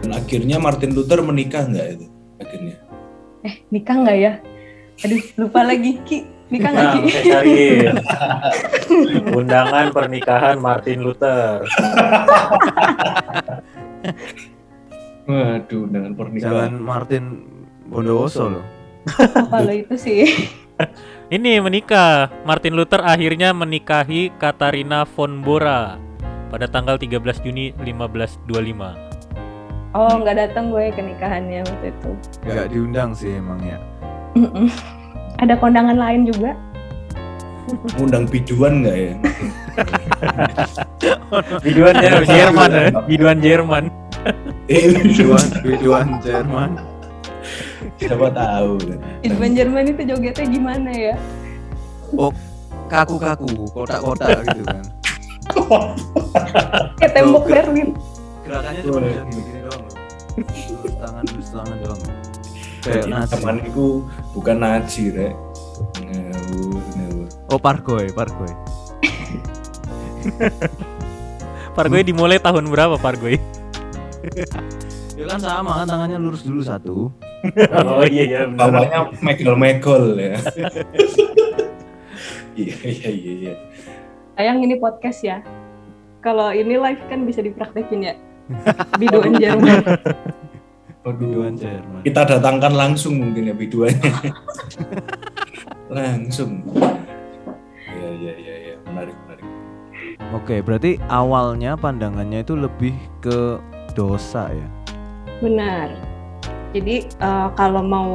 Dan 0.00 0.10
akhirnya 0.16 0.56
Martin 0.56 0.96
Luther 0.96 1.20
menikah 1.20 1.68
nggak 1.68 1.86
itu 1.96 2.06
akhirnya? 2.40 2.76
Eh 3.44 3.54
nikah 3.68 3.96
nggak 4.00 4.16
ya? 4.16 4.32
Aduh 5.04 5.22
lupa 5.36 5.60
lagi 5.64 6.00
Ki. 6.04 6.18
Nikah 6.50 6.70
nggak 6.72 6.86
nah, 6.88 6.94
Ki? 6.96 7.10
Cari 7.30 7.58
undangan 9.38 9.86
pernikahan 9.92 10.56
Martin 10.58 10.98
Luther. 11.04 11.62
Waduh, 15.30 15.84
dengan 15.86 16.12
pernikahan. 16.18 16.50
Jangan 16.50 16.72
Martin 16.82 17.24
Bondowoso 17.86 18.50
loh. 18.50 18.66
Kalau 19.30 19.72
itu 19.74 19.94
sih. 19.94 20.26
Ini 21.34 21.62
menikah. 21.62 22.32
Martin 22.42 22.74
Luther 22.74 23.04
akhirnya 23.04 23.54
menikahi 23.54 24.34
Katarina 24.40 25.06
von 25.06 25.44
Bora 25.46 25.94
pada 26.50 26.66
tanggal 26.66 26.98
13 26.98 27.46
Juni 27.46 27.70
1525. 27.78 29.09
Oh, 29.90 30.22
nggak 30.22 30.38
datang 30.38 30.70
gue 30.70 30.86
ke 30.94 31.02
nikahannya 31.02 31.66
waktu 31.66 31.90
itu. 31.90 32.10
Nggak 32.46 32.66
diundang 32.70 33.10
sih 33.10 33.42
emang 33.42 33.58
ya. 33.58 33.78
Ada 35.42 35.58
kondangan 35.58 35.98
lain 35.98 36.30
juga. 36.30 36.54
Undang 37.98 38.30
biduan 38.30 38.86
nggak 38.86 38.96
ya? 38.98 39.12
biduan 41.66 41.94
Jerman 41.98 42.68
ya, 42.70 42.86
biduan 43.06 43.38
Jerman. 43.42 43.84
Eh, 44.70 44.94
biduan, 44.94 45.46
biduan 45.62 46.08
Jerman. 46.22 46.70
Siapa 47.98 48.30
tahu. 48.30 48.78
Biduan 49.26 49.52
Jerman 49.58 49.84
itu 49.90 50.02
jogetnya 50.06 50.46
gimana 50.46 50.90
ya? 50.94 51.14
Oh, 52.14 52.30
kaku-kaku, 52.86 53.66
kotak-kotak 53.74 54.46
gitu 54.54 54.62
kan. 54.66 54.84
Kayak 56.98 57.12
tembok 57.18 57.44
Berlin 57.50 57.90
gerakannya 58.50 58.82
cuma 58.82 58.98
bisa 59.06 59.22
gini-gini 59.30 59.60
doang 59.62 59.82
loh. 59.86 59.94
Lurus 60.42 60.94
tangan 60.98 61.24
lurus 61.30 61.48
tangan 61.54 61.76
doang. 61.78 62.00
Kayak 62.80 63.28
teman 63.30 63.56
itu 63.62 63.86
bukan 64.34 64.56
nazi 64.58 65.04
rek. 65.14 65.34
Ngawur 66.02 66.82
ngawur 66.98 67.20
oh 67.50 67.58
parkoy 67.58 68.06
parkoy 68.14 68.52
parkoy 71.74 72.02
dimulai 72.06 72.38
tahun 72.38 72.70
berapa 72.70 72.96
parkoy 73.00 73.36
ya 75.18 75.24
kan 75.26 75.40
sama 75.42 75.82
kan 75.82 75.86
tangannya 75.88 76.16
lurus 76.16 76.46
dulu 76.46 76.62
satu. 76.64 76.98
Oh 77.72 78.04
iya 78.04 78.24
iya 78.28 78.40
bawahnya 78.52 79.16
megol 79.24 79.56
megol 79.56 80.04
ya. 80.20 80.36
Iya 82.60 82.76
iya 82.84 83.08
iya 83.08 83.32
iya. 83.32 83.54
Sayang 84.36 84.60
ini 84.60 84.76
podcast 84.76 85.24
ya. 85.24 85.40
Kalau 86.20 86.52
ini 86.52 86.76
live 86.76 87.00
kan 87.08 87.24
bisa 87.24 87.40
dipraktekin 87.40 88.04
ya 88.04 88.14
biduan 88.98 89.32
Jerman. 89.38 89.80
biduan 91.20 91.54
Jerman. 91.56 92.00
Kita 92.04 92.22
datangkan 92.28 92.72
langsung 92.76 93.18
mungkin 93.18 93.50
ya 93.50 93.54
biduannya. 93.56 94.14
langsung. 95.96 96.62
Iya 97.90 98.10
iya 98.20 98.32
iya 98.36 98.54
ya. 98.70 98.74
menarik 98.86 99.16
menarik. 99.26 99.44
Oke, 100.30 100.62
berarti 100.62 101.00
awalnya 101.10 101.74
pandangannya 101.74 102.46
itu 102.46 102.54
lebih 102.54 102.94
ke 103.18 103.58
dosa 103.98 104.46
ya. 104.52 104.68
Benar. 105.42 105.90
Jadi 106.70 107.02
uh, 107.18 107.50
kalau 107.58 107.82
mau 107.82 108.12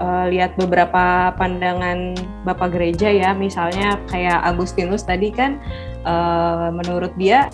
uh, 0.00 0.24
lihat 0.32 0.56
beberapa 0.56 1.36
pandangan 1.36 2.16
Bapak 2.48 2.72
Gereja 2.72 3.12
ya, 3.12 3.36
misalnya 3.36 4.00
kayak 4.08 4.40
Agustinus 4.48 5.04
tadi 5.04 5.28
kan, 5.28 5.60
uh, 6.08 6.72
menurut 6.72 7.12
dia 7.20 7.52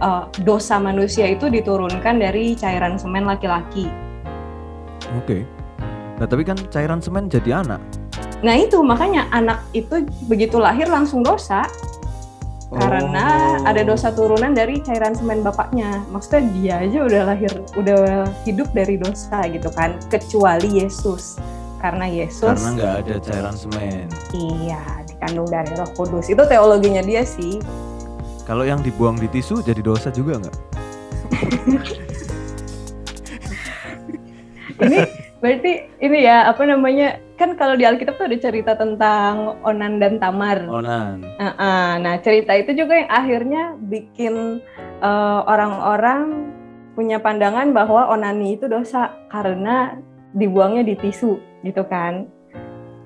uh, 0.00 0.26
dosa 0.42 0.80
manusia 0.80 1.28
itu 1.30 1.46
diturunkan 1.46 2.18
dari 2.18 2.56
cairan 2.56 2.96
semen 2.98 3.28
laki-laki. 3.28 3.86
Oke. 5.20 5.24
Okay. 5.24 5.42
Nah 6.20 6.26
tapi 6.28 6.42
kan 6.44 6.58
cairan 6.68 7.00
semen 7.00 7.28
jadi 7.28 7.64
anak. 7.64 7.80
Nah 8.40 8.56
itu 8.56 8.80
makanya 8.80 9.28
anak 9.32 9.64
itu 9.76 10.04
begitu 10.28 10.56
lahir 10.60 10.88
langsung 10.88 11.20
dosa 11.24 11.68
karena 12.70 13.58
Oh. 13.58 13.66
ada 13.66 13.82
dosa 13.82 14.14
turunan 14.14 14.54
dari 14.54 14.78
cairan 14.78 15.12
semen 15.12 15.42
bapaknya. 15.42 16.06
Maksudnya 16.14 16.42
dia 16.54 16.74
aja 16.86 16.98
udah 17.02 17.22
lahir, 17.34 17.52
udah 17.74 18.30
hidup 18.46 18.70
dari 18.70 18.94
dosa 18.94 19.42
gitu 19.50 19.66
kan. 19.74 19.98
Kecuali 20.06 20.78
Yesus, 20.78 21.42
karena 21.82 22.06
Yesus 22.06 22.46
Karena 22.46 22.70
nggak 22.78 22.94
ada 23.02 23.14
cairan 23.18 23.56
semen. 23.58 24.06
iya 24.30 25.02
dikandung 25.02 25.50
dari 25.50 25.72
Roh 25.74 25.90
Kudus. 25.98 26.30
Itu 26.30 26.46
teologinya 26.46 27.02
dia 27.02 27.26
sih. 27.26 27.58
Kalau 28.50 28.66
yang 28.66 28.82
dibuang 28.82 29.14
di 29.14 29.30
tisu 29.30 29.62
jadi 29.62 29.78
dosa 29.78 30.10
juga 30.10 30.42
nggak? 30.42 30.56
Ini 34.80 34.98
berarti 35.38 35.72
ini 36.02 36.18
ya 36.24 36.50
apa 36.50 36.64
namanya? 36.66 37.20
Kan 37.36 37.54
kalau 37.54 37.76
di 37.78 37.84
Alkitab 37.86 38.16
tuh 38.16 38.26
ada 38.26 38.38
cerita 38.40 38.72
tentang 38.74 39.60
Onan 39.62 40.02
dan 40.02 40.16
Tamar. 40.18 40.66
Onan. 40.66 41.20
Heeh, 41.36 41.88
Nah, 42.00 42.14
cerita 42.24 42.56
itu 42.56 42.72
juga 42.74 42.96
yang 42.96 43.10
akhirnya 43.12 43.62
bikin 43.76 44.64
eh, 45.04 45.40
orang-orang 45.46 46.50
punya 46.96 47.22
pandangan 47.22 47.70
bahwa 47.70 48.10
onani 48.10 48.58
itu 48.58 48.66
dosa 48.66 49.14
karena 49.30 50.00
dibuangnya 50.34 50.82
di 50.84 50.98
tisu 50.98 51.38
gitu 51.62 51.86
kan. 51.86 52.26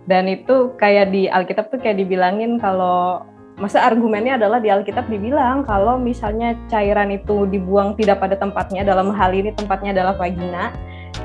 Dan 0.09 0.31
itu 0.31 0.73
kayak 0.79 1.13
di 1.13 1.29
Alkitab 1.29 1.69
tuh 1.75 1.83
kayak 1.83 2.01
dibilangin 2.01 2.57
kalau 2.63 3.34
masa 3.55 3.87
argumennya 3.87 4.35
adalah 4.35 4.59
di 4.59 4.67
Alkitab 4.67 5.07
dibilang 5.07 5.63
kalau 5.63 5.95
misalnya 5.95 6.59
cairan 6.67 7.15
itu 7.15 7.47
dibuang 7.47 7.95
tidak 7.95 8.19
pada 8.19 8.35
tempatnya 8.35 8.83
dalam 8.83 9.15
hal 9.15 9.31
ini 9.31 9.55
tempatnya 9.55 9.95
adalah 9.95 10.19
vagina 10.19 10.75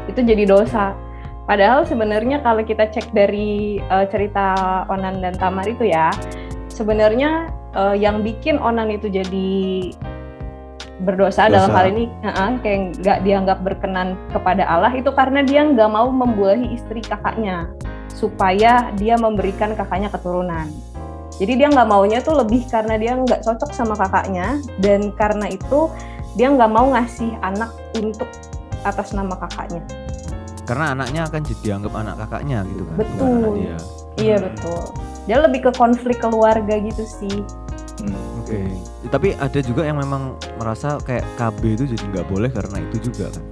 itu 0.06 0.22
jadi 0.22 0.46
dosa. 0.46 0.94
Padahal 1.50 1.82
sebenarnya 1.82 2.46
kalau 2.46 2.62
kita 2.62 2.94
cek 2.94 3.10
dari 3.10 3.82
eh, 3.82 4.06
cerita 4.14 4.86
Onan 4.86 5.26
dan 5.26 5.34
Tamar 5.34 5.66
itu 5.66 5.90
ya, 5.90 6.14
sebenarnya 6.70 7.50
eh, 7.74 7.96
yang 7.98 8.22
bikin 8.22 8.62
Onan 8.62 8.94
itu 8.94 9.10
jadi 9.10 9.50
berdosa 11.02 11.48
Dosa. 11.48 11.56
dalam 11.58 11.70
hal 11.74 11.86
ini 11.90 12.04
eh, 12.22 12.54
kayak 12.62 13.02
nggak 13.02 13.20
dianggap 13.26 13.58
berkenan 13.66 14.14
kepada 14.30 14.70
Allah 14.70 14.94
itu 14.94 15.10
karena 15.10 15.42
dia 15.42 15.66
nggak 15.66 15.90
mau 15.90 16.14
membulahi 16.14 16.70
istri 16.78 17.02
kakaknya 17.02 17.66
supaya 18.14 18.94
dia 18.94 19.18
memberikan 19.18 19.74
kakaknya 19.74 20.14
keturunan. 20.14 20.70
Jadi 21.40 21.56
dia 21.56 21.72
nggak 21.72 21.88
maunya 21.88 22.20
tuh 22.20 22.36
lebih 22.36 22.68
karena 22.68 23.00
dia 23.00 23.16
nggak 23.16 23.48
cocok 23.48 23.72
sama 23.72 23.96
kakaknya 23.96 24.60
dan 24.84 25.16
karena 25.16 25.48
itu 25.48 25.88
dia 26.36 26.52
nggak 26.52 26.68
mau 26.68 26.92
ngasih 26.92 27.32
anak 27.40 27.72
untuk 27.96 28.28
atas 28.84 29.16
nama 29.16 29.40
kakaknya. 29.40 29.80
Karena 30.68 30.94
anaknya 30.94 31.32
akan 31.32 31.42
jadi 31.42 31.62
dianggap 31.64 31.94
anak 31.96 32.16
kakaknya 32.28 32.68
gitu 32.68 32.84
kan. 32.84 32.96
Betul. 33.00 33.32
anak 33.32 33.52
dia. 33.56 33.78
Iya 34.20 34.38
betul. 34.44 34.82
Dia 35.26 35.38
lebih 35.40 35.60
ke 35.64 35.72
konflik 35.80 36.20
keluarga 36.20 36.76
gitu 36.76 37.04
sih. 37.08 37.38
Hmm. 38.04 38.44
Oke. 38.44 38.60
Tapi 39.08 39.34
ada 39.40 39.60
juga 39.64 39.88
yang 39.88 39.98
memang 40.04 40.36
merasa 40.60 41.00
kayak 41.00 41.24
KB 41.40 41.62
itu 41.80 41.84
jadi 41.96 42.04
nggak 42.20 42.28
boleh 42.28 42.52
karena 42.52 42.84
itu 42.84 43.10
juga 43.10 43.32
kan. 43.32 43.44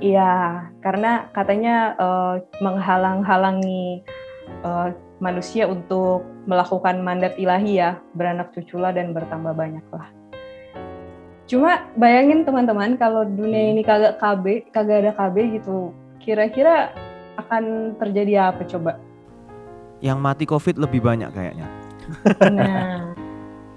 Iya, 0.00 0.64
karena 0.80 1.28
katanya 1.36 1.92
eh, 2.00 2.34
menghalang-halangi 2.64 4.00
eh, 4.64 4.88
manusia 5.20 5.68
untuk 5.68 6.24
melakukan 6.48 7.04
mandat 7.04 7.36
ilahi 7.36 7.80
ya, 7.80 8.00
beranak 8.16 8.50
cuculah 8.56 8.90
dan 8.90 9.12
bertambah 9.12 9.52
banyak 9.52 9.84
lah. 9.92 10.08
Cuma 11.50 11.90
bayangin 11.98 12.46
teman-teman 12.46 12.94
kalau 12.94 13.26
dunia 13.26 13.74
ini 13.74 13.82
kagak 13.82 14.22
KB, 14.22 14.70
kagak 14.70 15.02
ada 15.02 15.12
KB 15.12 15.60
gitu, 15.60 15.90
kira-kira 16.22 16.94
akan 17.36 17.96
terjadi 17.98 18.54
apa 18.54 18.62
coba? 18.66 18.96
Yang 19.98 20.18
mati 20.22 20.44
COVID 20.46 20.76
lebih 20.78 21.02
banyak 21.02 21.30
kayaknya. 21.34 21.66
Nah, 22.48 23.12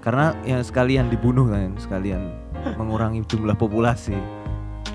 Karena 0.04 0.36
yang 0.44 0.60
sekalian 0.60 1.08
dibunuh 1.08 1.48
kan, 1.48 1.72
sekalian 1.80 2.28
mengurangi 2.76 3.24
jumlah 3.24 3.56
populasi. 3.56 4.12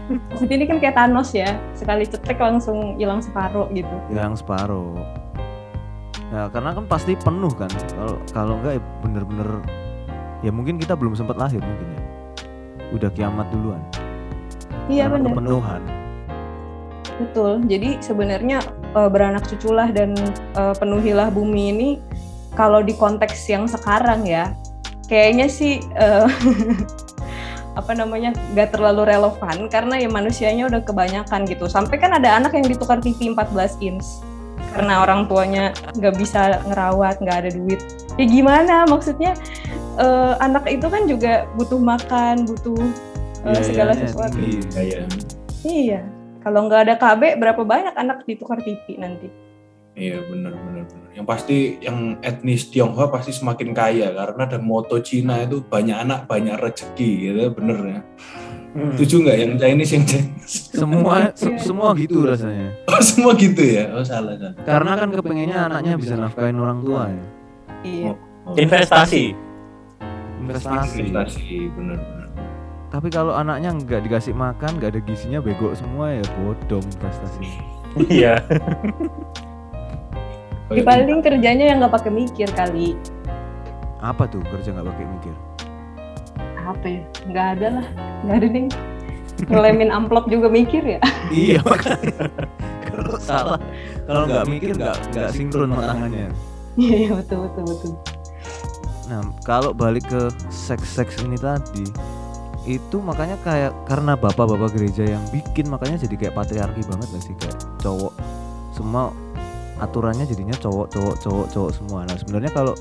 maksud 0.10 0.50
ini 0.54 0.70
kan 0.70 0.78
kayak 0.78 0.94
Thanos 0.94 1.34
ya, 1.34 1.58
sekali 1.74 2.06
cetek 2.06 2.38
langsung 2.38 2.94
hilang 3.02 3.18
separuh 3.18 3.74
gitu. 3.74 3.90
Yang 4.14 4.46
separuh. 4.46 5.02
Nah, 6.30 6.46
karena 6.54 6.78
kan 6.78 6.86
pasti 6.86 7.18
penuh 7.18 7.50
kan. 7.58 7.70
Kalau 7.70 8.16
kalau 8.30 8.54
enggak 8.62 8.78
ya 8.78 8.82
bener-bener 9.02 9.50
ya 10.46 10.52
mungkin 10.54 10.78
kita 10.78 10.94
belum 10.94 11.18
sempat 11.18 11.42
lahir 11.42 11.58
mungkin 11.58 11.88
ya. 11.90 12.02
Udah 12.94 13.10
kiamat 13.14 13.50
duluan. 13.50 13.82
Iya 14.90 15.10
benar. 15.10 15.34
Penuhan. 15.34 15.82
Betul. 17.18 17.66
Jadi 17.66 17.98
sebenarnya 18.00 18.62
eh, 18.94 19.10
beranak 19.10 19.50
cuculah 19.50 19.90
dan 19.90 20.14
eh, 20.54 20.76
penuhilah 20.78 21.34
bumi 21.34 21.74
ini 21.74 21.90
kalau 22.54 22.86
di 22.86 22.94
konteks 22.94 23.50
yang 23.50 23.66
sekarang 23.66 24.26
ya, 24.26 24.54
kayaknya 25.10 25.50
sih 25.50 25.82
eh, 25.98 26.30
apa 27.80 27.92
namanya 27.98 28.38
nggak 28.54 28.76
terlalu 28.76 29.08
relevan 29.08 29.66
karena 29.70 29.98
ya 29.98 30.10
manusianya 30.14 30.70
udah 30.70 30.82
kebanyakan 30.86 31.50
gitu. 31.50 31.66
Sampai 31.66 31.98
kan 31.98 32.14
ada 32.14 32.38
anak 32.38 32.54
yang 32.54 32.70
ditukar 32.70 33.02
TV 33.02 33.34
14 33.34 33.82
inch 33.82 34.29
karena 34.76 34.94
orang 35.02 35.26
tuanya 35.26 35.74
nggak 35.98 36.16
bisa 36.18 36.62
ngerawat, 36.70 37.20
nggak 37.22 37.38
ada 37.46 37.50
duit. 37.54 37.82
Ya 38.18 38.26
gimana? 38.26 38.76
Maksudnya 38.86 39.34
eh, 39.98 40.34
anak 40.40 40.70
itu 40.70 40.88
kan 40.88 41.08
juga 41.10 41.50
butuh 41.58 41.80
makan, 41.82 42.46
butuh 42.46 42.78
eh, 42.78 43.56
Biayanya 43.56 43.64
segala 43.66 43.92
sesuatu. 43.98 44.36
tinggi. 44.38 44.60
Kayak 44.72 45.08
Iya. 45.66 46.02
Kalau 46.40 46.72
nggak 46.72 46.82
ada 46.88 46.96
KB, 46.96 47.36
berapa 47.36 47.62
banyak 47.68 47.96
anak 48.00 48.24
ditukar 48.24 48.64
TV 48.64 48.96
nanti? 48.96 49.28
Iya 50.00 50.24
benar 50.24 50.56
benar 50.56 50.84
benar. 50.88 51.10
Yang 51.12 51.28
pasti 51.28 51.58
yang 51.84 52.16
etnis 52.24 52.72
Tionghoa 52.72 53.12
pasti 53.12 53.36
semakin 53.36 53.76
kaya 53.76 54.16
karena 54.16 54.48
ada 54.48 54.56
moto 54.56 54.96
Cina 55.04 55.44
itu 55.44 55.60
banyak 55.60 55.98
anak 56.00 56.24
banyak 56.32 56.56
rezeki 56.56 57.10
gitu 57.28 57.44
bener 57.52 57.80
ya. 57.84 58.00
Setuju 58.70 59.16
nggak 59.24 59.38
yang 59.38 59.52
Chinese 59.56 59.92
yang 59.92 60.06
Chinese? 60.06 60.56
Semua 60.70 61.16
se- 61.34 61.50
Iya. 61.50 61.58
semua 61.60 61.90
gitu 61.94 62.22
rasanya. 62.22 62.70
Oh 62.86 63.02
semua 63.02 63.32
gitu 63.34 63.62
ya? 63.62 63.90
Oh 63.92 64.04
salah 64.04 64.36
salah. 64.36 64.54
Karena 64.62 64.92
kan 64.94 65.10
kepengennya 65.10 65.58
anaknya 65.66 65.94
bisa 65.96 66.14
nafkahin 66.14 66.56
orang 66.56 66.80
tua 66.82 67.10
ya. 67.10 67.26
Iya. 67.82 68.14
Oh, 68.44 68.54
Investasi. 68.54 69.34
Investasi. 70.40 71.00
investasi 71.04 71.48
benar 71.74 71.98
benar. 71.98 72.28
Tapi 72.90 73.08
kalau 73.08 73.34
anaknya 73.34 73.70
nggak 73.72 74.02
dikasih 74.04 74.34
makan, 74.34 74.78
nggak 74.78 74.90
ada 74.92 75.02
gizinya, 75.02 75.40
bego 75.40 75.74
semua 75.74 76.10
ya 76.12 76.24
bodong 76.38 76.86
investasi. 76.86 77.46
Iya. 78.06 78.38
Di 80.70 80.82
paling 80.82 81.26
kerjanya 81.26 81.66
yang 81.66 81.82
nggak 81.82 81.90
pakai 81.92 82.12
mikir 82.12 82.46
kali. 82.54 82.94
Apa 83.98 84.30
tuh 84.30 84.46
kerja 84.46 84.70
nggak 84.70 84.86
pakai 84.86 85.06
mikir? 85.08 85.34
Apa 86.68 86.86
ya? 86.86 87.02
Nggak 87.30 87.48
ada 87.58 87.68
lah. 87.80 87.88
Nggak 88.26 88.36
ada 88.36 88.48
nih. 88.48 88.66
Ngelemin 89.48 89.90
amplop 89.94 90.26
juga 90.28 90.48
mikir 90.52 90.84
ya. 90.84 91.00
iya 91.32 91.64
makanya. 91.64 92.28
kalau 92.90 93.16
salah, 93.22 93.60
kalau 94.04 94.26
nggak 94.28 94.46
mikir 94.52 94.70
nggak 94.76 94.96
nggak 95.16 95.30
sinkron 95.32 95.72
sama 95.72 95.84
tangannya. 95.96 96.28
Iya, 96.76 96.96
iya 97.08 97.12
betul 97.16 97.48
betul 97.48 97.64
betul. 97.64 97.92
Nah 99.08 99.22
kalau 99.48 99.72
balik 99.72 100.06
ke 100.12 100.28
seks-seks 100.52 101.24
ini 101.24 101.40
tadi, 101.40 101.88
itu 102.68 102.98
makanya 103.00 103.40
kayak 103.42 103.72
karena 103.88 104.20
bapak-bapak 104.20 104.76
gereja 104.76 105.18
yang 105.18 105.24
bikin 105.32 105.72
makanya 105.72 105.98
jadi 106.04 106.16
kayak 106.20 106.36
patriarki 106.36 106.84
banget 106.86 107.08
gak 107.16 107.24
sih 107.24 107.36
kayak 107.40 107.58
cowok 107.80 108.14
semua 108.76 109.16
aturannya 109.80 110.28
jadinya 110.28 110.54
cowok 110.60 110.92
cowok 110.92 111.16
cowok 111.24 111.46
cowok 111.56 111.72
semua. 111.72 112.00
Nah 112.04 112.16
sebenarnya 112.20 112.52
kalau 112.52 112.76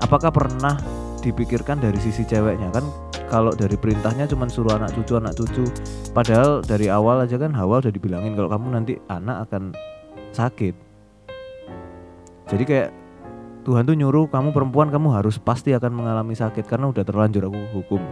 apakah 0.00 0.32
pernah 0.32 0.80
dipikirkan 1.26 1.82
dari 1.82 1.98
sisi 1.98 2.22
ceweknya 2.22 2.70
kan 2.70 2.86
kalau 3.26 3.50
dari 3.50 3.74
perintahnya 3.74 4.30
cuma 4.30 4.46
suruh 4.46 4.78
anak 4.78 4.94
cucu 4.94 5.18
anak 5.18 5.34
cucu. 5.34 5.66
Padahal 6.14 6.62
dari 6.62 6.86
awal 6.86 7.26
aja 7.26 7.34
kan 7.34 7.50
Hawa 7.50 7.82
udah 7.82 7.90
dibilangin 7.90 8.38
kalau 8.38 8.46
kamu 8.46 8.66
nanti 8.70 8.94
anak 9.10 9.50
akan 9.50 9.74
sakit. 10.30 10.74
Jadi 12.46 12.62
kayak 12.62 12.90
Tuhan 13.66 13.82
tuh 13.82 13.98
nyuruh 13.98 14.30
kamu 14.30 14.54
perempuan 14.54 14.94
kamu 14.94 15.10
harus 15.10 15.42
pasti 15.42 15.74
akan 15.74 15.90
mengalami 15.90 16.38
sakit 16.38 16.62
karena 16.70 16.86
udah 16.94 17.02
terlanjur 17.02 17.50
aku 17.50 17.58
hukum. 17.74 18.02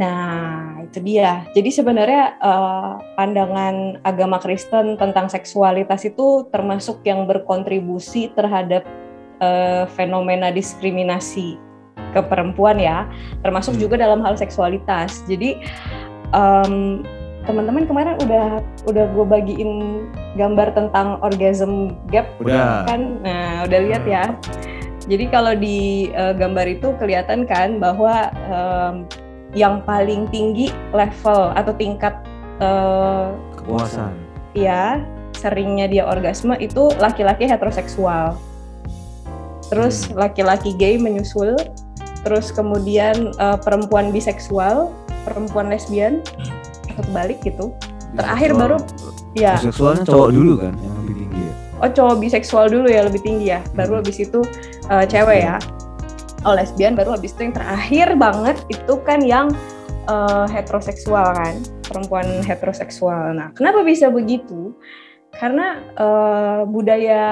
Nah, 0.00 0.78
itu 0.88 1.04
dia. 1.04 1.44
Jadi 1.52 1.68
sebenarnya 1.68 2.40
eh, 2.40 2.92
pandangan 3.18 4.00
agama 4.00 4.40
Kristen 4.40 4.96
tentang 4.96 5.28
seksualitas 5.28 6.08
itu 6.08 6.48
termasuk 6.48 7.04
yang 7.04 7.28
berkontribusi 7.28 8.32
terhadap 8.32 8.88
eh, 9.42 9.84
fenomena 9.92 10.48
diskriminasi 10.48 11.67
ke 12.18 12.22
perempuan 12.26 12.82
ya, 12.82 13.06
termasuk 13.46 13.78
Hmm. 13.78 13.82
juga 13.86 13.94
dalam 14.02 14.18
hal 14.26 14.34
seksualitas. 14.34 15.22
Jadi 15.30 15.62
em, 16.34 17.06
teman-teman 17.46 17.88
kemarin 17.88 18.18
udah 18.20 18.60
udah 18.84 19.04
gue 19.08 19.24
bagiin 19.24 20.04
gambar 20.36 20.76
tentang 20.76 21.16
orgasm 21.24 21.96
gap 22.12 22.28
udah 22.44 22.84
kan 22.84 23.16
nah 23.24 23.64
udah 23.64 23.80
lihat 23.88 24.04
ya 24.04 24.36
jadi 25.08 25.32
kalau 25.32 25.56
di 25.56 26.12
eh, 26.12 26.36
gambar 26.36 26.68
itu 26.68 26.92
kelihatan 27.00 27.48
kan 27.48 27.80
bahwa 27.80 28.28
em, 28.52 29.08
yang 29.56 29.80
paling 29.88 30.28
tinggi 30.28 30.68
level 30.92 31.56
atau 31.56 31.72
tingkat 31.72 32.12
eh, 32.60 33.32
kepuasan 33.56 34.12
ya 34.52 35.00
seringnya 35.38 35.86
dia 35.86 36.04
orgasme 36.04 36.58
itu 36.58 36.90
laki-laki 36.98 37.46
heteroseksual. 37.46 38.34
Terus 39.70 40.10
laki-laki 40.10 40.74
gay 40.74 40.98
menyusul, 40.98 41.54
terus 42.26 42.50
kemudian 42.50 43.30
eh, 43.34 43.58
perempuan 43.62 44.10
biseksual, 44.10 44.90
perempuan 45.22 45.68
lesbian 45.68 46.20
atau 46.92 47.02
kebalik 47.06 47.38
gitu. 47.44 47.72
Terakhir 48.16 48.56
Biseksual- 48.56 48.60
baru 48.60 48.76
ya. 49.36 49.54
Biseksualnya 49.60 50.04
cowok 50.08 50.30
dulu 50.32 50.52
kan 50.58 50.72
yang 50.80 50.94
lebih 51.04 51.14
tinggi. 51.20 51.40
ya. 51.44 51.52
oh 51.78 51.90
cowok 51.94 52.16
biseksual 52.18 52.66
dulu 52.66 52.86
ya 52.90 53.00
lebih 53.06 53.20
tinggi 53.22 53.46
ya. 53.54 53.60
Baru 53.76 53.98
Hmm. 53.98 54.00
habis 54.02 54.18
itu 54.18 54.40
uh, 54.88 55.04
cewek 55.06 55.44
ya. 55.44 55.56
Oh 56.46 56.54
lesbian 56.54 56.94
baru 56.94 57.14
habis 57.14 57.34
itu 57.34 57.50
yang 57.50 57.54
terakhir 57.54 58.08
banget 58.14 58.56
itu 58.70 58.94
kan 59.02 59.20
yang 59.22 59.46
uh, 60.06 60.46
heteroseksual 60.48 61.34
kan 61.34 61.54
perempuan 61.86 62.26
heteroseksual. 62.42 63.34
Nah 63.36 63.50
kenapa 63.54 63.84
bisa 63.84 64.08
begitu? 64.08 64.74
Karena 65.34 65.78
uh, 65.94 66.60
budaya 66.64 67.22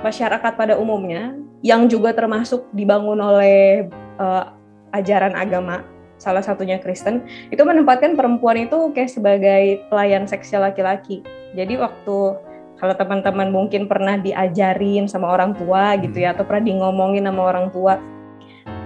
masyarakat 0.00 0.52
pada 0.56 0.74
umumnya 0.76 1.36
yang 1.60 1.88
juga 1.88 2.16
termasuk 2.16 2.68
dibangun 2.72 3.20
oleh 3.20 3.88
uh, 4.16 4.52
ajaran 4.96 5.36
agama 5.36 5.84
salah 6.20 6.44
satunya 6.44 6.76
Kristen 6.76 7.24
itu 7.48 7.60
menempatkan 7.64 8.16
perempuan 8.16 8.68
itu 8.68 8.92
kayak 8.92 9.12
sebagai 9.12 9.64
pelayan 9.88 10.28
seksnya 10.28 10.68
laki-laki 10.68 11.24
jadi 11.56 11.80
waktu 11.80 12.36
kalau 12.80 12.94
teman-teman 12.96 13.52
mungkin 13.52 13.88
pernah 13.88 14.16
diajarin 14.16 15.04
sama 15.04 15.32
orang 15.32 15.52
tua 15.56 15.96
gitu 16.00 16.20
ya 16.20 16.32
atau 16.32 16.44
pernah 16.48 16.64
di 16.64 16.72
ngomongin 16.76 17.28
sama 17.28 17.42
orang 17.44 17.68
tua 17.72 18.00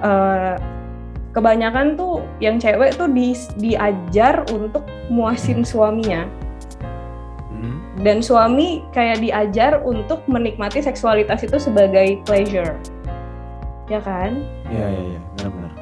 eh, 0.02 0.54
kebanyakan 1.34 1.98
tuh 1.98 2.22
yang 2.38 2.58
cewek 2.62 2.94
tuh 2.94 3.10
di, 3.10 3.34
diajar 3.58 4.46
untuk 4.50 4.86
muasin 5.10 5.66
suaminya 5.66 6.26
Hmm. 6.26 6.43
Dan 8.04 8.20
suami 8.20 8.84
kayak 8.92 9.24
diajar 9.24 9.80
untuk 9.80 10.20
menikmati 10.28 10.84
seksualitas 10.84 11.40
itu 11.40 11.56
sebagai 11.56 12.20
pleasure 12.28 12.76
ya 13.88 14.00
kan 14.00 14.44
Iya 14.68 14.86
iya 14.92 15.02
iya 15.16 15.20
benar-benar. 15.36 15.72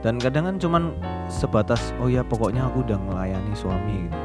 Dan 0.00 0.14
kadang 0.16 0.44
kan 0.48 0.56
cuman 0.56 0.82
sebatas 1.28 1.92
oh 2.00 2.08
ya 2.08 2.24
pokoknya 2.24 2.66
aku 2.66 2.80
udah 2.82 2.96
melayani 3.04 3.52
suami 3.52 4.08
gitu. 4.08 4.18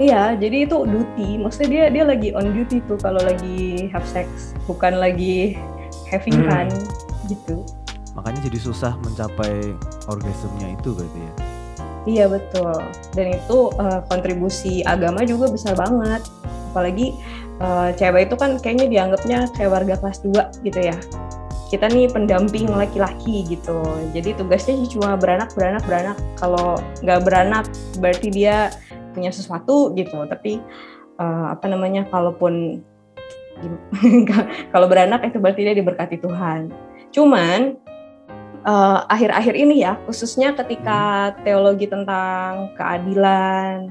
Iya, 0.00 0.32
jadi 0.32 0.64
itu 0.64 0.88
duty. 0.88 1.36
Maksudnya 1.36 1.68
dia 1.68 1.84
dia 1.92 2.04
lagi 2.08 2.32
on 2.32 2.56
duty 2.56 2.80
tuh 2.88 2.96
kalau 2.96 3.20
lagi 3.20 3.84
have 3.92 4.08
sex, 4.08 4.56
bukan 4.64 4.96
lagi 4.96 5.60
having 6.08 6.40
Hmm. 6.40 6.48
fun 6.48 6.68
gitu. 7.28 7.60
Makanya 8.16 8.48
jadi 8.48 8.58
susah 8.64 8.96
mencapai 9.04 9.76
orgasmnya 10.08 10.72
itu 10.72 10.96
berarti 10.96 11.20
ya. 11.20 11.32
Iya 12.08 12.32
betul. 12.32 12.76
Dan 13.12 13.36
itu 13.36 13.58
eh, 13.76 14.00
kontribusi 14.08 14.80
agama 14.84 15.24
juga 15.28 15.52
besar 15.52 15.76
banget. 15.76 16.24
Apalagi 16.72 17.12
eh, 17.60 17.88
cewek 17.96 18.30
itu 18.30 18.34
kan 18.40 18.56
kayaknya 18.56 18.86
dianggapnya 18.88 19.38
kayak 19.56 19.70
warga 19.72 19.94
kelas 20.00 20.24
2 20.24 20.64
gitu 20.64 20.80
ya. 20.80 20.96
Kita 21.68 21.86
nih 21.86 22.10
pendamping 22.10 22.66
laki-laki 22.66 23.46
gitu. 23.46 23.84
Jadi 24.10 24.34
tugasnya 24.34 24.74
sih 24.82 24.98
cuma 24.98 25.14
beranak, 25.14 25.52
beranak, 25.54 25.84
beranak. 25.86 26.16
Kalau 26.40 26.80
nggak 27.04 27.20
beranak 27.22 27.64
berarti 28.00 28.28
dia 28.32 28.72
punya 29.12 29.30
sesuatu 29.30 29.92
gitu. 29.92 30.24
Tapi 30.24 30.58
eh, 31.20 31.46
apa 31.52 31.66
namanya? 31.68 32.08
Kalaupun 32.08 32.80
kalau 34.72 34.88
beranak 34.88 35.20
itu 35.28 35.36
berarti 35.36 35.68
dia 35.68 35.76
diberkati 35.76 36.16
Tuhan. 36.16 36.72
Cuman 37.12 37.76
eh, 38.64 38.98
akhir-akhir 39.08 39.54
ini 39.56 39.84
ya, 39.84 39.96
khususnya 40.04 40.52
ketika 40.56 41.32
teologi 41.44 41.88
tentang 41.88 42.72
keadilan, 42.76 43.88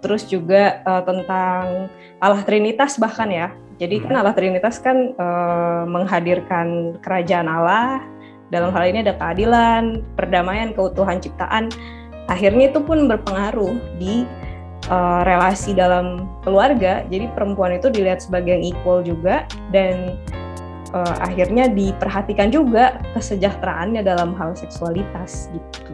terus 0.00 0.24
juga 0.28 0.80
eh, 0.84 1.02
tentang 1.04 1.90
Allah 2.20 2.42
Trinitas 2.44 2.96
bahkan 2.96 3.28
ya. 3.28 3.52
Jadi 3.76 4.00
kan 4.00 4.16
Allah 4.16 4.32
Trinitas 4.32 4.80
kan 4.80 5.12
eh, 5.12 5.82
menghadirkan 5.88 6.96
kerajaan 7.04 7.48
Allah. 7.48 8.00
Dalam 8.46 8.70
hal 8.70 8.94
ini 8.94 9.02
ada 9.02 9.18
keadilan, 9.18 10.06
perdamaian, 10.14 10.70
keutuhan 10.70 11.18
ciptaan. 11.18 11.66
Akhirnya 12.30 12.70
itu 12.70 12.78
pun 12.78 13.10
berpengaruh 13.10 13.74
di 13.98 14.22
eh, 14.88 15.20
relasi 15.26 15.74
dalam 15.76 16.30
keluarga. 16.46 17.04
Jadi 17.10 17.26
perempuan 17.34 17.76
itu 17.76 17.90
dilihat 17.90 18.22
sebagai 18.22 18.56
yang 18.56 18.64
equal 18.64 19.02
juga 19.02 19.44
dan 19.74 20.16
eh, 20.92 21.16
akhirnya 21.22 21.70
diperhatikan 21.70 22.52
juga 22.52 23.00
kesejahteraannya 23.16 24.02
dalam 24.04 24.36
hal 24.36 24.54
seksualitas 24.54 25.50
gitu. 25.50 25.92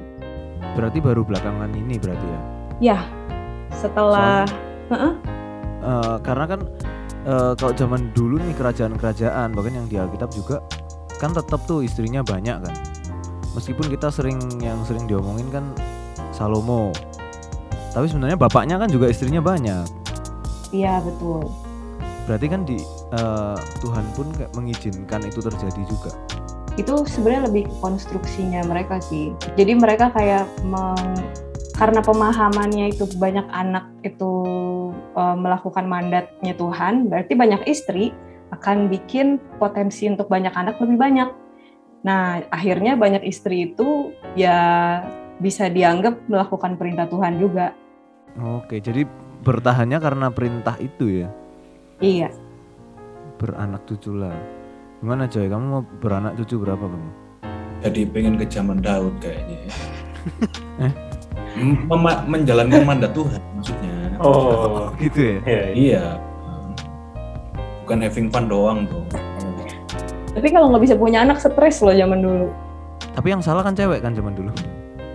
Berarti 0.72 0.98
baru 1.04 1.22
belakangan 1.22 1.70
ini 1.76 2.00
berarti 2.00 2.26
ya. 2.26 2.40
Ya, 2.82 2.98
setelah 3.76 4.48
Heeh. 4.92 5.12
Eh, 5.82 6.16
karena 6.22 6.44
kan 6.46 6.60
eh, 7.26 7.52
kalau 7.58 7.72
zaman 7.74 8.12
dulu 8.14 8.38
nih 8.38 8.54
kerajaan-kerajaan 8.54 9.56
bahkan 9.56 9.74
yang 9.74 9.86
di 9.90 9.96
Alkitab 9.98 10.30
juga 10.30 10.62
kan 11.18 11.34
tetap 11.34 11.62
tuh 11.66 11.82
istrinya 11.82 12.22
banyak 12.22 12.62
kan. 12.62 12.74
Meskipun 13.52 13.92
kita 13.92 14.08
sering 14.08 14.40
yang 14.64 14.80
sering 14.88 15.04
diomongin 15.04 15.46
kan 15.52 15.64
Salomo. 16.32 16.90
Tapi 17.92 18.08
sebenarnya 18.08 18.40
bapaknya 18.40 18.80
kan 18.80 18.88
juga 18.88 19.12
istrinya 19.12 19.44
banyak. 19.44 19.84
iya 20.72 21.04
betul. 21.04 21.52
Berarti 22.24 22.46
kan 22.48 22.64
di 22.64 22.80
eh, 23.12 23.56
Tuhan 23.84 24.06
pun 24.16 24.26
kayak 24.34 24.52
mengizinkan 24.56 25.22
itu 25.28 25.40
terjadi 25.44 25.82
juga. 25.86 26.12
Itu 26.80 27.04
sebenarnya 27.04 27.52
lebih 27.52 27.68
ke 27.68 27.74
konstruksinya 27.84 28.64
mereka 28.64 28.96
sih. 29.04 29.36
Jadi 29.60 29.76
mereka 29.76 30.08
kayak 30.12 30.48
meng- 30.64 31.20
karena 31.76 32.04
pemahamannya 32.04 32.92
itu 32.92 33.08
banyak 33.16 33.44
anak 33.52 33.88
itu 34.04 34.32
eh, 35.16 35.36
melakukan 35.36 35.84
mandatnya 35.84 36.52
Tuhan, 36.56 37.12
berarti 37.12 37.32
banyak 37.36 37.62
istri 37.68 38.12
akan 38.52 38.92
bikin 38.92 39.40
potensi 39.56 40.08
untuk 40.08 40.28
banyak 40.28 40.52
anak 40.52 40.76
lebih 40.80 41.00
banyak. 41.00 41.30
Nah, 42.04 42.42
akhirnya 42.50 42.98
banyak 42.98 43.24
istri 43.24 43.72
itu 43.72 44.12
ya 44.34 45.00
bisa 45.38 45.70
dianggap 45.72 46.18
melakukan 46.28 46.76
perintah 46.76 47.06
Tuhan 47.08 47.40
juga. 47.40 47.72
Oke, 48.36 48.82
jadi 48.82 49.06
bertahannya 49.42 49.98
karena 49.98 50.26
perintah 50.28 50.76
itu 50.78 51.24
ya. 51.24 51.28
Iya. 52.02 52.30
Beranak 53.42 53.82
cucu 53.90 54.14
lah. 54.14 54.38
Gimana 55.02 55.26
Joy? 55.26 55.50
Kamu 55.50 55.64
mau 55.66 55.82
beranak 55.98 56.38
cucu 56.38 56.62
berapa 56.62 56.78
kamu? 56.78 57.10
Jadi 57.82 58.06
pengen 58.06 58.38
ke 58.38 58.46
zaman 58.46 58.78
Daud 58.78 59.18
kayaknya. 59.18 59.66
ya. 59.66 59.74
Eh? 60.86 60.92
Mema- 61.90 62.22
menjalankan 62.30 62.86
mandat 62.86 63.10
Tuhan 63.10 63.42
maksudnya. 63.58 64.14
Oh, 64.22 64.94
Gitu 65.02 65.18
ya. 65.18 65.38
iya, 65.42 65.42
iya. 65.42 65.62
Iya. 65.74 66.04
Bukan 67.82 67.98
having 67.98 68.30
fun 68.30 68.46
doang 68.46 68.86
tuh. 68.86 69.02
Tapi 70.32 70.48
kalau 70.54 70.70
nggak 70.70 70.86
bisa 70.86 70.94
punya 70.94 71.26
anak 71.26 71.42
stres 71.42 71.82
loh 71.82 71.90
zaman 71.90 72.22
dulu. 72.22 72.46
Tapi 73.12 73.28
yang 73.34 73.42
salah 73.42 73.66
kan 73.66 73.74
cewek 73.74 73.98
kan 74.00 74.14
zaman 74.14 74.38
dulu. 74.38 74.54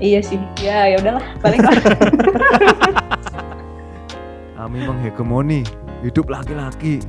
Iya 0.04 0.20
sih. 0.20 0.38
Ya 0.60 0.92
ya 0.92 1.00
udahlah, 1.00 1.24
balik 1.40 1.64
lah. 1.64 1.74
Kami 4.60 4.84
menghegemoni 4.84 5.64
hidup 6.04 6.28
laki-laki. 6.28 7.00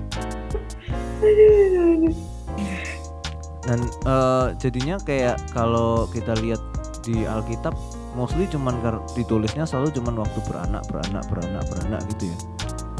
Dan 3.68 3.78
eh, 3.84 4.46
jadinya 4.56 4.96
kayak 5.04 5.36
kalau 5.52 6.08
kita 6.08 6.32
lihat 6.40 6.62
di 7.04 7.28
Alkitab 7.28 7.76
mostly 8.16 8.48
cuman 8.48 8.80
ditulisnya 9.12 9.68
selalu 9.68 9.92
cuman 9.94 10.24
waktu 10.24 10.40
beranak, 10.48 10.82
beranak, 10.88 11.24
beranak, 11.28 11.64
beranak 11.68 12.00
gitu 12.16 12.32
ya. 12.32 12.38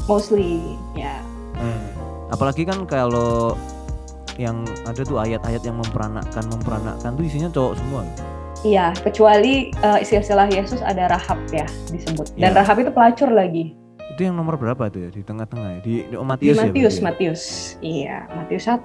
Mostly, 0.05 0.77
ya. 0.97 1.21
Apalagi 2.29 2.65
kan 2.65 2.85
kalau 2.85 3.57
yang 4.39 4.63
ada 4.87 5.03
tuh 5.03 5.19
ayat-ayat 5.19 5.61
yang 5.67 5.77
memperanakkan, 5.77 6.47
memperanakkan 6.47 7.11
tuh 7.19 7.23
isinya 7.27 7.49
cowok 7.51 7.73
semua. 7.75 8.01
Iya, 8.63 8.91
kecuali 9.03 9.71
eh, 9.71 9.99
istilah 10.03 10.47
Yesus 10.51 10.83
ada 10.83 11.11
Rahab 11.11 11.39
ya 11.51 11.67
disebut. 11.91 12.35
Dan 12.35 12.51
Iya. 12.55 12.59
Rahab 12.63 12.75
itu 12.83 12.91
pelacur 12.91 13.29
lagi. 13.31 13.75
Itu 14.19 14.27
yang 14.27 14.35
nomor 14.35 14.59
berapa 14.59 14.91
tuh 14.91 15.07
ya 15.07 15.09
di 15.15 15.23
tengah-tengah 15.23 15.69
ya? 15.69 15.79
Di, 15.79 16.11
di 16.11 16.15
oh, 16.19 16.27
Matius 16.27 16.59
ya. 16.59 16.67
Matius, 16.67 16.95
ya? 16.99 17.03
Matius. 17.07 17.41
Iya, 17.79 18.17
Matius 18.35 18.67
1. 18.67 18.83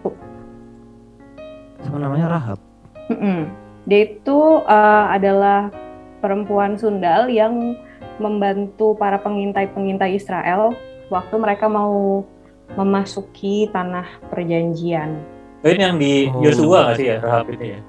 Sama 1.83 1.99
namanya 1.99 2.38
Rahab. 2.38 2.62
Mm-mm. 3.11 3.51
Dia 3.83 4.14
itu 4.14 4.38
eh, 4.62 5.05
adalah 5.11 5.75
perempuan 6.23 6.79
sundal 6.79 7.27
yang 7.27 7.75
membantu 8.23 8.94
para 8.94 9.18
pengintai-pengintai 9.18 10.14
Israel 10.14 10.70
waktu 11.11 11.35
mereka 11.35 11.66
mau 11.66 12.23
memasuki 12.79 13.66
tanah 13.75 14.07
perjanjian. 14.31 15.18
Oh, 15.66 15.70
ini 15.75 15.83
yang 15.83 15.99
di 15.99 16.31
Oh. 16.31 16.47
Yosua 16.47 16.94
nggak 16.94 16.94
sih 16.94 17.07
ya, 17.11 17.18
Rahab 17.18 17.51
itu 17.51 17.64
ya? 17.75 17.81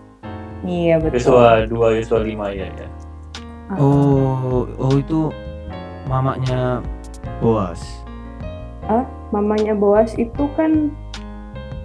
Iya 0.66 0.96
betul. 0.98 1.22
Yosua 1.22 1.70
2, 1.70 1.98
Yosua 2.02 2.20
5 2.26 2.58
ya, 2.58 2.68
ya. 2.74 2.88
Oh, 3.78 4.66
oh 4.82 4.94
itu 4.98 5.30
mamanya 6.10 6.82
Boas. 7.42 8.06
Mamanya 9.34 9.74
Boas 9.76 10.14
itu 10.16 10.48
kan 10.56 10.94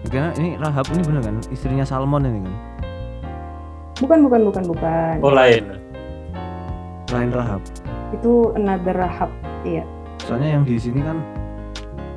Karena 0.07 0.33
ini 0.41 0.57
Rahab 0.57 0.87
ini 0.93 1.03
bener 1.05 1.23
kan 1.25 1.37
istrinya 1.53 1.85
Salmon 1.85 2.25
ini 2.25 2.41
kan. 2.47 2.55
bukan 4.01 4.19
bukan 4.25 4.41
bukan 4.49 4.65
bukan. 4.65 5.15
Oh, 5.21 5.29
lain. 5.29 5.77
Lain 7.13 7.31
Rahab. 7.35 7.61
Itu 8.17 8.57
another 8.57 8.97
Rahab. 8.97 9.29
Iya. 9.61 9.85
Soalnya 10.25 10.57
yang 10.57 10.65
di 10.65 10.81
sini 10.81 11.05
kan 11.05 11.21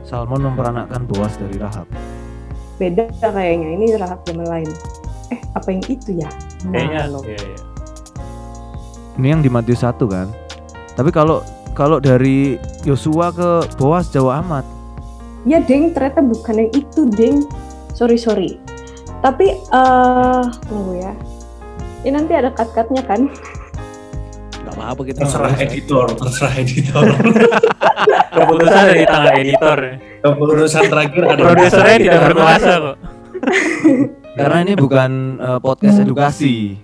Salmon 0.08 0.48
memperanakkan 0.48 1.04
Boas 1.12 1.36
dari 1.36 1.60
Rahab. 1.60 1.84
Beda 2.80 3.10
kayaknya 3.20 3.76
ini 3.76 3.86
Rahab 4.00 4.24
zaman 4.24 4.48
lain. 4.48 4.70
Eh, 5.32 5.40
apa 5.52 5.68
yang 5.72 5.84
itu 5.92 6.10
ya? 6.24 6.30
Kayaknya. 6.64 7.10
Iya, 7.26 7.40
iya. 7.52 7.60
Ini 9.20 9.28
yang 9.28 9.42
di 9.44 9.50
Matius 9.52 9.84
1 9.84 10.00
kan. 10.08 10.32
Tapi 10.96 11.12
kalau 11.12 11.44
kalau 11.74 11.98
dari 11.98 12.62
Yosua 12.86 13.34
ke 13.34 13.50
Boas 13.82 14.10
jauh 14.14 14.30
amat. 14.30 14.66
Ya 15.44 15.60
deng, 15.60 15.92
ternyata 15.92 16.24
bukan 16.24 16.56
yang 16.64 16.72
itu 16.72 17.02
deng. 17.12 17.44
Sorry 17.98 18.16
sorry. 18.16 18.62
Tapi 19.20 19.58
eh 19.58 20.44
tunggu 20.70 21.02
ya. 21.02 21.14
Ini 22.04 22.14
nanti 22.14 22.34
ada 22.36 22.54
cut-cutnya 22.54 23.04
kan? 23.04 23.28
Gak 24.64 24.74
apa-apa 24.80 25.02
kita. 25.04 25.20
terserah 25.28 25.56
editor 25.60 26.06
terserah 26.16 26.54
editor 26.56 27.04
Keputusan 28.40 28.80
ada 28.80 28.96
di 28.96 29.06
tangan 29.08 29.34
editor. 29.36 29.80
keputusan 30.24 30.84
terakhir 30.88 31.24
ada 31.28 31.42
Produsernya 31.44 31.98
tidak 32.00 32.22
berkuasa 32.32 32.72
kok. 32.80 32.98
Karena 34.40 34.58
ini 34.64 34.74
bukan 34.80 35.12
eh, 35.38 35.60
podcast 35.60 35.98
edukasi. 36.00 36.80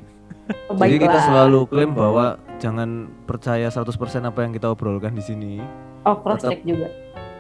Oh, 0.68 0.76
Jadi 0.76 0.98
kita 0.98 1.20
selalu 1.24 1.60
klaim 1.72 1.92
bahwa 1.96 2.36
jangan 2.60 3.08
percaya 3.24 3.72
100% 3.72 3.90
apa 4.28 4.40
yang 4.44 4.52
kita 4.52 4.68
obrolkan 4.70 5.16
di 5.16 5.24
sini. 5.24 5.54
Oh 6.04 6.20
cross 6.20 6.44
check 6.44 6.62
juga. 6.68 6.92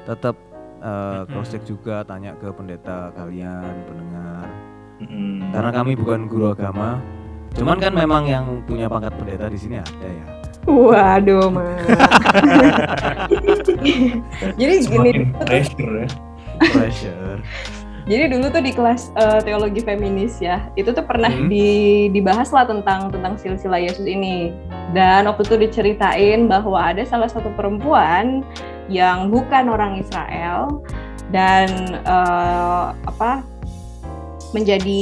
Tetap 0.08 0.36
Mm-mm. 0.80 1.28
cross 1.28 1.52
check 1.52 1.64
juga 1.68 2.08
tanya 2.08 2.34
ke 2.40 2.48
pendeta 2.56 3.12
kalian, 3.14 3.74
pendengar. 3.86 4.48
Mm. 5.04 5.52
Karena 5.52 5.72
kami 5.76 5.92
bukan 6.00 6.20
guru 6.32 6.56
agama. 6.56 7.04
Cuman 7.54 7.78
kan 7.78 7.92
memang 7.92 8.24
yang 8.26 8.64
punya 8.64 8.88
pangkat 8.88 9.12
pendeta 9.20 9.52
di 9.52 9.60
sini 9.60 9.76
ada 9.84 10.08
ya. 10.08 10.26
Waduh, 10.70 11.50
Mak. 11.50 11.82
Jadi 13.80 13.96
gini 14.60 14.74
semakin 14.84 15.34
pressure 15.48 15.94
ya 16.04 16.08
Pressure. 16.60 17.40
Jadi 18.10 18.26
dulu 18.34 18.50
tuh 18.50 18.66
di 18.66 18.74
kelas 18.74 19.14
eh, 19.14 19.40
teologi 19.46 19.86
feminis 19.86 20.42
ya, 20.42 20.66
itu 20.74 20.90
tuh 20.90 21.06
pernah 21.06 21.30
Hmm. 21.30 21.46
di 21.46 22.10
dibahas 22.10 22.50
lah 22.50 22.66
tentang 22.66 23.14
tentang 23.14 23.38
silsilah 23.38 23.78
Yesus 23.78 24.10
ini. 24.10 24.50
Dan 24.98 25.30
waktu 25.30 25.46
itu 25.46 25.56
diceritain 25.70 26.50
bahwa 26.50 26.82
ada 26.82 27.06
salah 27.06 27.30
satu 27.30 27.54
perempuan 27.54 28.42
yang 28.90 29.30
bukan 29.30 29.70
orang 29.70 30.02
Israel 30.02 30.82
dan 31.30 31.70
eh, 32.02 32.86
apa 33.06 33.46
menjadi 34.50 35.02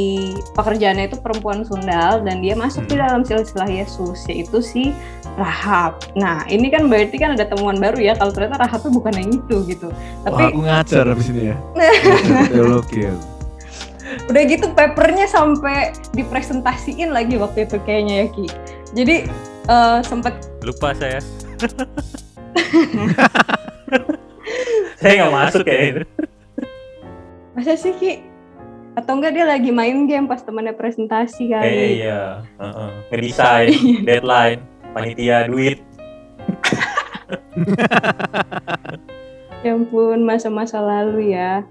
pekerjaannya 0.54 1.08
itu 1.08 1.18
perempuan 1.18 1.64
Sundal 1.64 2.20
dan 2.22 2.40
dia 2.40 2.54
masuk 2.54 2.84
di 2.86 2.94
Hmm. 2.94 3.02
dalam 3.08 3.22
silsilah 3.24 3.66
Yesus 3.66 4.28
yaitu 4.28 4.60
si 4.60 4.92
Rahab. 5.36 5.98
Nah 6.14 6.44
ini 6.48 6.68
kan 6.68 6.86
berarti 6.88 7.16
kan 7.16 7.34
ada 7.34 7.46
temuan 7.46 7.78
baru 7.78 7.98
ya 8.02 8.14
kalau 8.14 8.30
ternyata 8.30 8.60
Rahab 8.60 8.80
itu 8.82 8.90
bukan 8.92 9.14
yang 9.16 9.30
itu 9.32 9.56
gitu. 9.66 9.88
Wah, 9.88 10.24
Tapi 10.26 10.42
aku 10.50 10.60
ngajar 10.62 11.04
abis 11.08 11.26
ini 11.30 11.42
ya. 11.52 11.56
Teologi 12.52 13.00
ya. 13.06 13.14
udah 14.28 14.42
gitu 14.44 14.66
papernya 14.72 15.28
sampai 15.28 15.92
dipresentasiin 16.12 17.12
lagi 17.12 17.36
waktu 17.36 17.64
itu 17.64 17.76
kayaknya 17.84 18.14
ya 18.24 18.26
Ki. 18.32 18.46
Jadi 18.96 19.16
eh, 19.68 19.98
sempet 20.02 20.34
Lupa 20.60 20.92
saya. 20.92 21.20
saya 24.98 25.12
nggak 25.18 25.34
masuk 25.34 25.62
kayak 25.64 25.84
itu. 25.86 26.02
masa 27.54 27.74
sih 27.74 27.94
Ki? 27.94 28.12
Atau 28.98 29.22
enggak 29.22 29.38
dia 29.38 29.46
lagi 29.46 29.70
main 29.70 30.10
game 30.10 30.26
pas 30.26 30.42
temannya 30.42 30.74
presentasi 30.74 31.54
kali? 31.54 32.02
iya. 32.02 32.42
Heeh. 32.58 32.90
Ngedesain, 33.14 34.02
deadline, 34.02 34.66
panitia, 34.98 35.46
duit. 35.46 35.86
Ya 39.66 39.74
ampun 39.74 40.22
masa-masa 40.22 40.78
lalu 40.78 41.34
ya. 41.34 41.66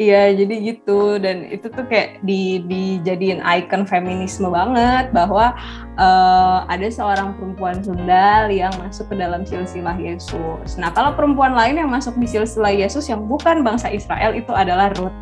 Iya 0.00 0.32
jadi 0.32 0.72
gitu 0.72 1.20
dan 1.20 1.44
itu 1.52 1.68
tuh 1.68 1.84
kayak 1.84 2.24
di 2.24 2.64
dijadiin 2.64 3.44
icon 3.44 3.84
feminisme 3.84 4.48
banget 4.48 5.12
bahwa 5.12 5.52
eh, 6.00 6.58
ada 6.72 6.88
seorang 6.88 7.36
perempuan 7.36 7.84
Sundal 7.84 8.48
yang 8.48 8.72
masuk 8.80 9.12
ke 9.12 9.20
dalam 9.20 9.44
silsilah 9.44 10.00
Yesus. 10.00 10.80
Nah 10.80 10.88
kalau 10.96 11.12
perempuan 11.12 11.52
lain 11.52 11.76
yang 11.76 11.92
masuk 11.92 12.16
di 12.16 12.24
silsilah 12.24 12.72
Yesus 12.72 13.04
yang 13.12 13.28
bukan 13.28 13.60
bangsa 13.60 13.92
Israel 13.92 14.32
itu 14.32 14.56
adalah 14.56 14.88
Ruth. 14.96 15.12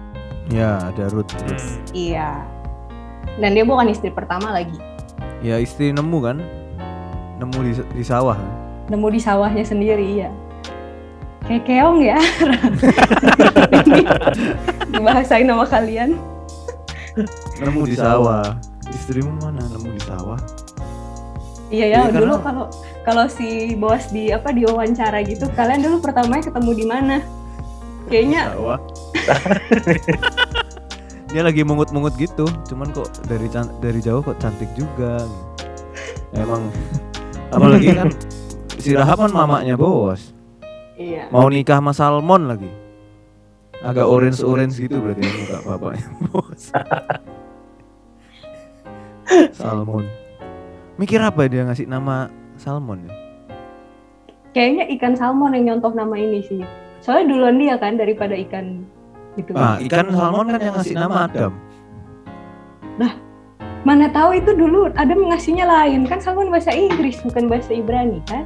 Ya, 0.50 0.82
ada 0.82 1.06
Ruth. 1.14 1.30
Hmm. 1.30 1.56
Iya. 1.94 2.42
Dan 3.38 3.54
dia 3.54 3.62
bukan 3.62 3.86
istri 3.86 4.10
pertama 4.10 4.50
lagi. 4.50 4.74
Ya 5.40 5.62
istri 5.62 5.94
nemu 5.94 6.18
kan? 6.18 6.42
Nemu 7.38 7.58
di, 7.62 7.72
di 7.94 8.04
sawah. 8.04 8.34
kan? 8.34 8.50
Nemu 8.90 9.06
di 9.14 9.20
sawahnya 9.22 9.62
sendiri 9.62 10.26
ya. 10.26 10.30
Kayak 11.46 11.64
keong 11.70 11.98
ya. 12.02 12.18
Dibahasain 14.92 15.46
sama 15.46 15.64
kalian. 15.70 16.18
Nemu 17.62 17.82
di 17.86 17.96
sawah. 17.96 18.58
Istrimu 18.90 19.30
mana? 19.38 19.62
Nemu 19.70 19.88
di 19.94 20.02
sawah. 20.02 20.38
Iya 21.70 21.86
ya, 21.86 22.00
Iya, 22.10 22.18
dulu 22.18 22.34
kalau 22.42 22.66
kalau 23.06 23.30
si 23.30 23.78
bos 23.78 24.10
di 24.10 24.34
apa 24.34 24.50
di 24.50 24.66
wawancara 24.66 25.22
gitu, 25.22 25.46
kalian 25.54 25.86
dulu 25.86 26.02
pertamanya 26.02 26.50
ketemu 26.50 26.70
di 26.74 26.84
mana? 26.90 27.16
Kayaknya. 28.08 28.56
Dia 31.30 31.46
lagi 31.46 31.62
mungut-mungut 31.62 32.18
gitu. 32.18 32.48
Cuman 32.66 32.90
kok 32.90 33.06
dari 33.28 33.46
dari 33.78 34.00
jauh 34.02 34.24
kok 34.24 34.40
cantik 34.40 34.70
juga. 34.74 35.22
Emang 36.34 36.70
apalagi 37.54 37.94
kan 37.94 38.08
si 38.82 38.96
Rahab 38.96 39.26
kan 39.26 39.32
mamanya 39.34 39.76
bos. 39.76 40.32
iya. 40.96 41.28
Mau 41.28 41.50
nikah 41.50 41.82
sama 41.82 41.92
Salmon 41.92 42.48
lagi. 42.48 42.70
Agak 43.80 44.04
orange-orange 44.04 44.76
gitu 44.76 45.00
berarti 45.00 45.24
ya 45.24 45.32
muka 45.32 45.58
bapaknya 45.64 46.08
bos. 46.28 46.62
Salmon. 49.56 50.04
Mikir 51.00 51.20
apa 51.22 51.48
dia 51.48 51.64
ngasih 51.64 51.88
nama 51.88 52.28
Salmon 52.60 53.08
ya? 53.08 53.12
Kayaknya 54.50 54.84
ikan 54.98 55.14
salmon 55.14 55.54
yang 55.54 55.78
nyontoh 55.78 55.94
nama 55.94 56.18
ini 56.18 56.42
sih. 56.42 56.58
Soalnya 57.00 57.32
duluan 57.32 57.56
dia 57.56 57.74
kan 57.80 57.96
daripada 57.96 58.36
ikan 58.36 58.84
gitu. 59.40 59.56
Ah, 59.56 59.80
ikan 59.80 60.12
salmon 60.12 60.52
kan 60.52 60.60
yang 60.60 60.74
ngasih 60.76 60.96
nama 60.96 61.26
Adam. 61.28 61.52
Mana 63.80 64.12
tahu 64.12 64.36
itu 64.36 64.52
dulu 64.52 64.92
Adam 64.92 65.32
ngasihnya 65.32 65.64
lain 65.64 66.04
kan 66.04 66.20
salmon 66.20 66.52
bahasa 66.52 66.68
Inggris 66.68 67.16
bukan 67.24 67.48
bahasa 67.48 67.72
Ibrani 67.72 68.20
kan? 68.28 68.44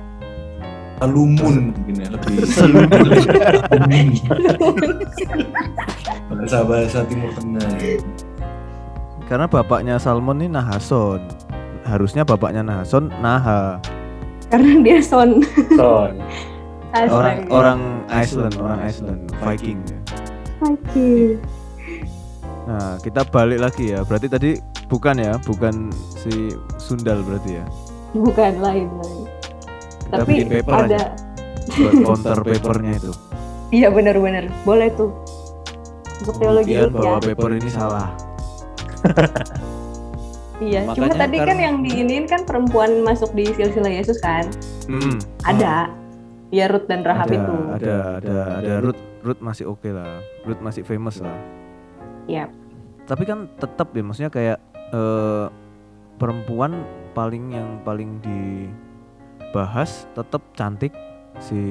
Salumun 1.02 1.74
mungkin 1.74 1.94
ya 1.98 2.06
lebih 2.06 2.46
bahasa 6.30 6.58
bahasa 6.62 7.02
Timur 7.10 7.34
Tengah 7.34 7.66
Karena 9.26 9.50
bapaknya 9.50 9.98
Salmon 9.98 10.38
ini 10.38 10.54
Nahason. 10.54 11.18
Harusnya 11.82 12.22
bapaknya 12.22 12.62
Nahason 12.62 13.10
Naha. 13.18 13.82
Karena 14.54 14.78
dia 14.86 15.02
son. 15.02 15.42
Son. 15.74 16.14
Orang 16.94 17.10
Astaga. 17.10 17.50
orang 17.50 17.80
Iceland, 18.06 18.54
orang 18.62 18.80
Iceland, 18.86 19.20
Viking. 19.42 19.78
Oke. 20.62 21.42
Nah, 22.70 22.96
kita 23.02 23.26
balik 23.26 23.58
lagi 23.58 23.90
ya. 23.90 24.06
Berarti 24.06 24.30
tadi 24.30 24.50
bukan 24.86 25.18
ya, 25.18 25.34
bukan 25.42 25.90
si 25.90 26.54
Sundal 26.78 27.26
berarti 27.26 27.58
ya. 27.58 27.66
Bukan 28.14 28.62
lain 28.62 28.86
lain. 28.94 29.26
Kita 30.06 30.22
Tapi 30.22 30.32
paper 30.46 30.74
ada 30.86 30.86
aja 30.86 31.02
buat 31.74 31.94
counter 32.06 32.38
papernya 32.46 32.92
itu. 32.94 33.12
Iya 33.74 33.90
benar-benar 33.90 34.46
boleh 34.62 34.88
tuh. 34.94 35.10
Untuk 36.22 36.38
teologi 36.38 36.78
Pembuktian 36.78 36.94
Ruth 36.94 36.94
ya. 36.94 37.00
bahwa 37.02 37.18
paper 37.26 37.50
ini 37.58 37.70
salah. 37.74 38.08
Iya, 40.62 40.86
cuma 40.94 41.10
tadi 41.10 41.42
kan 41.42 41.58
yang 41.58 41.82
diinin 41.82 42.30
kan 42.30 42.46
perempuan 42.46 43.02
masuk 43.02 43.34
di 43.34 43.42
silsilah 43.58 43.90
Yesus 43.90 44.22
kan? 44.22 44.46
Hmm. 44.86 45.18
Ada. 45.42 45.90
Ya 46.52 46.68
Ruth 46.68 46.86
dan 46.86 47.02
Rahab 47.02 47.28
ada, 47.30 47.36
itu. 47.36 47.54
ada, 47.72 47.96
ada, 48.20 48.36
ada. 48.60 48.72
Ruth, 48.84 49.00
Ruth 49.24 49.40
masih 49.40 49.64
oke 49.70 49.88
lah. 49.88 50.20
Ruth 50.44 50.60
masih 50.60 50.82
famous 50.84 51.22
lah. 51.22 51.34
Iya. 52.28 52.48
Tapi 53.04 53.24
kan 53.28 53.48
tetap 53.60 53.92
ya, 53.92 54.02
maksudnya 54.04 54.32
kayak 54.32 54.58
eh, 54.92 55.46
perempuan 56.16 56.84
paling 57.12 57.54
yang 57.54 57.68
paling 57.84 58.20
dibahas 58.24 60.08
tetap 60.12 60.42
cantik 60.56 60.92
si 61.42 61.62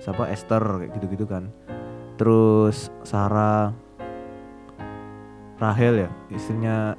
siapa 0.00 0.28
Esther 0.28 0.62
kayak 0.84 0.90
gitu-gitu 1.00 1.24
kan. 1.24 1.48
Terus 2.14 2.94
Sarah, 3.02 3.74
Rahel 5.58 6.06
ya, 6.06 6.10
istrinya 6.30 6.94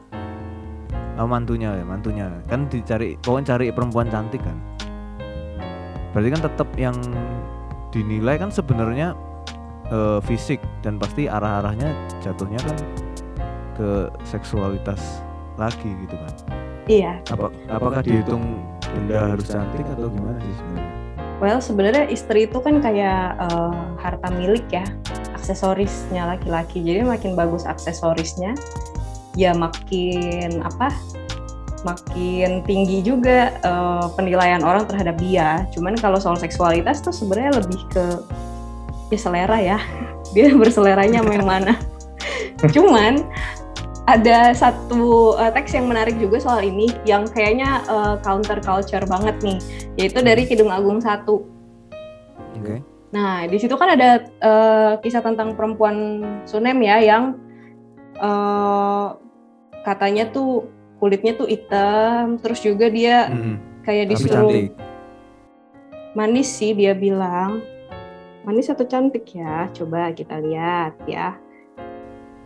oh, 1.15 1.29
mantunya 1.29 1.71
ya, 1.71 1.85
mantunya. 1.87 2.27
Kan 2.51 2.67
dicari, 2.67 3.15
pokoknya 3.23 3.55
cari 3.55 3.65
perempuan 3.71 4.11
cantik 4.11 4.43
kan. 4.43 4.74
Berarti 6.15 6.29
kan 6.31 6.41
tetap 6.47 6.69
yang 6.79 6.95
dinilai 7.91 8.39
kan 8.39 8.47
sebenarnya 8.47 9.11
eh, 9.91 10.23
fisik 10.23 10.63
dan 10.79 10.95
pasti 10.95 11.27
arah-arahnya 11.27 11.91
jatuhnya 12.23 12.63
kan 12.63 12.77
ke 13.75 13.89
seksualitas 14.23 15.19
lagi 15.59 15.91
gitu 16.07 16.15
kan. 16.15 16.33
Iya. 16.87 17.19
Apa 17.27 17.51
apakah 17.67 17.99
dihitung 17.99 18.63
benda 18.95 19.35
harus 19.35 19.51
cantik 19.51 19.83
atau 19.91 20.07
gimana 20.07 20.39
sih 20.39 20.55
sebenarnya? 20.55 20.93
Well, 21.43 21.59
sebenarnya 21.59 22.07
istri 22.07 22.47
itu 22.47 22.63
kan 22.63 22.79
kayak 22.79 23.35
uh, 23.51 23.75
harta 23.99 24.31
milik 24.31 24.63
ya, 24.71 24.87
aksesorisnya 25.35 26.31
laki-laki. 26.31 26.79
Jadi 26.79 27.03
makin 27.03 27.35
bagus 27.35 27.67
aksesorisnya, 27.67 28.55
ya 29.35 29.51
makin 29.51 30.63
apa? 30.63 30.95
Makin 31.85 32.65
tinggi 32.65 33.05
juga 33.05 33.53
uh, 33.61 34.09
penilaian 34.17 34.65
orang 34.65 34.89
terhadap 34.89 35.21
dia. 35.21 35.69
Cuman 35.69 35.93
kalau 36.01 36.17
soal 36.17 36.33
seksualitas 36.33 37.05
tuh 37.05 37.13
sebenarnya 37.13 37.61
lebih 37.61 37.81
ke 37.93 38.05
ya 39.13 39.19
selera 39.21 39.57
ya. 39.61 39.77
Dia 40.33 40.51
berseleranya 40.57 41.21
sama 41.21 41.31
yang 41.37 41.47
mana. 41.47 41.73
Cuman 42.75 43.21
ada 44.05 44.53
satu 44.53 45.33
uh, 45.37 45.49
teks 45.49 45.73
yang 45.73 45.89
menarik 45.89 46.17
juga 46.21 46.37
soal 46.37 46.61
ini 46.61 46.93
yang 47.09 47.25
kayaknya 47.25 47.81
uh, 47.89 48.21
counter 48.21 48.61
culture 48.61 49.01
banget 49.09 49.33
nih 49.41 49.57
yaitu 49.97 50.21
dari 50.21 50.45
Kidung 50.45 50.69
Agung 50.69 51.01
satu. 51.01 51.45
Oke. 52.57 52.61
Okay. 52.61 52.79
Nah 53.13 53.49
di 53.49 53.57
situ 53.57 53.73
kan 53.73 53.97
ada 53.97 54.29
uh, 54.45 54.91
kisah 55.01 55.25
tentang 55.25 55.57
perempuan 55.57 56.21
Sunem 56.45 56.77
ya 56.85 57.01
yang 57.01 57.39
uh, 58.21 59.17
katanya 59.81 60.29
tuh 60.29 60.69
kulitnya 60.97 61.35
tuh 61.35 61.47
hitam 61.47 62.39
terus 62.39 62.63
juga 62.63 62.87
dia 62.87 63.29
hmm. 63.29 63.83
kayak 63.83 64.15
disuruh 64.15 64.71
manis 66.15 66.47
sih 66.47 66.71
dia 66.71 66.95
bilang 66.95 67.59
manis 68.47 68.71
atau 68.71 68.87
cantik 68.87 69.27
ya 69.35 69.67
coba 69.75 70.13
kita 70.15 70.39
lihat 70.39 70.95
ya 71.09 71.35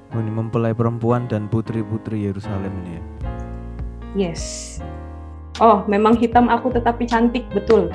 Oh, 0.09 0.17
ini 0.17 0.33
mempelai 0.33 0.73
perempuan 0.73 1.29
dan 1.29 1.45
putri-putri 1.45 2.25
Yerusalem 2.25 2.73
ini 2.81 2.97
ya. 2.97 3.03
Yes. 4.17 4.43
Oh, 5.61 5.85
memang 5.85 6.17
hitam 6.17 6.49
aku 6.49 6.73
tetapi 6.73 7.05
cantik, 7.05 7.45
betul. 7.53 7.93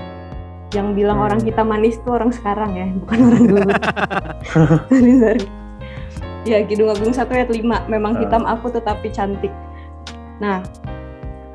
Yang 0.71 0.89
bilang 0.95 1.19
hmm. 1.19 1.27
orang 1.27 1.41
hitam 1.43 1.67
manis 1.67 1.99
itu 1.99 2.07
orang 2.15 2.31
sekarang 2.31 2.71
ya, 2.79 2.87
bukan 3.03 3.19
orang 3.19 3.45
dulu. 3.51 3.71
sorry, 4.95 5.13
sorry. 5.19 5.45
Ya, 6.47 6.63
Kidung 6.63 6.95
Agung 6.95 7.11
1 7.11 7.27
ayat 7.35 7.51
5, 7.51 7.91
memang 7.91 8.15
hitam 8.23 8.47
aku 8.47 8.71
tetapi 8.71 9.11
cantik. 9.11 9.51
Nah, 10.43 10.63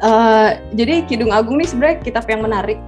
uh, 0.03 0.55
jadi 0.75 1.03
Kidung 1.07 1.31
Agung 1.31 1.59
ini 1.59 1.67
sebenarnya 1.67 1.97
kitab 2.03 2.25
yang 2.27 2.43
menarik 2.43 2.79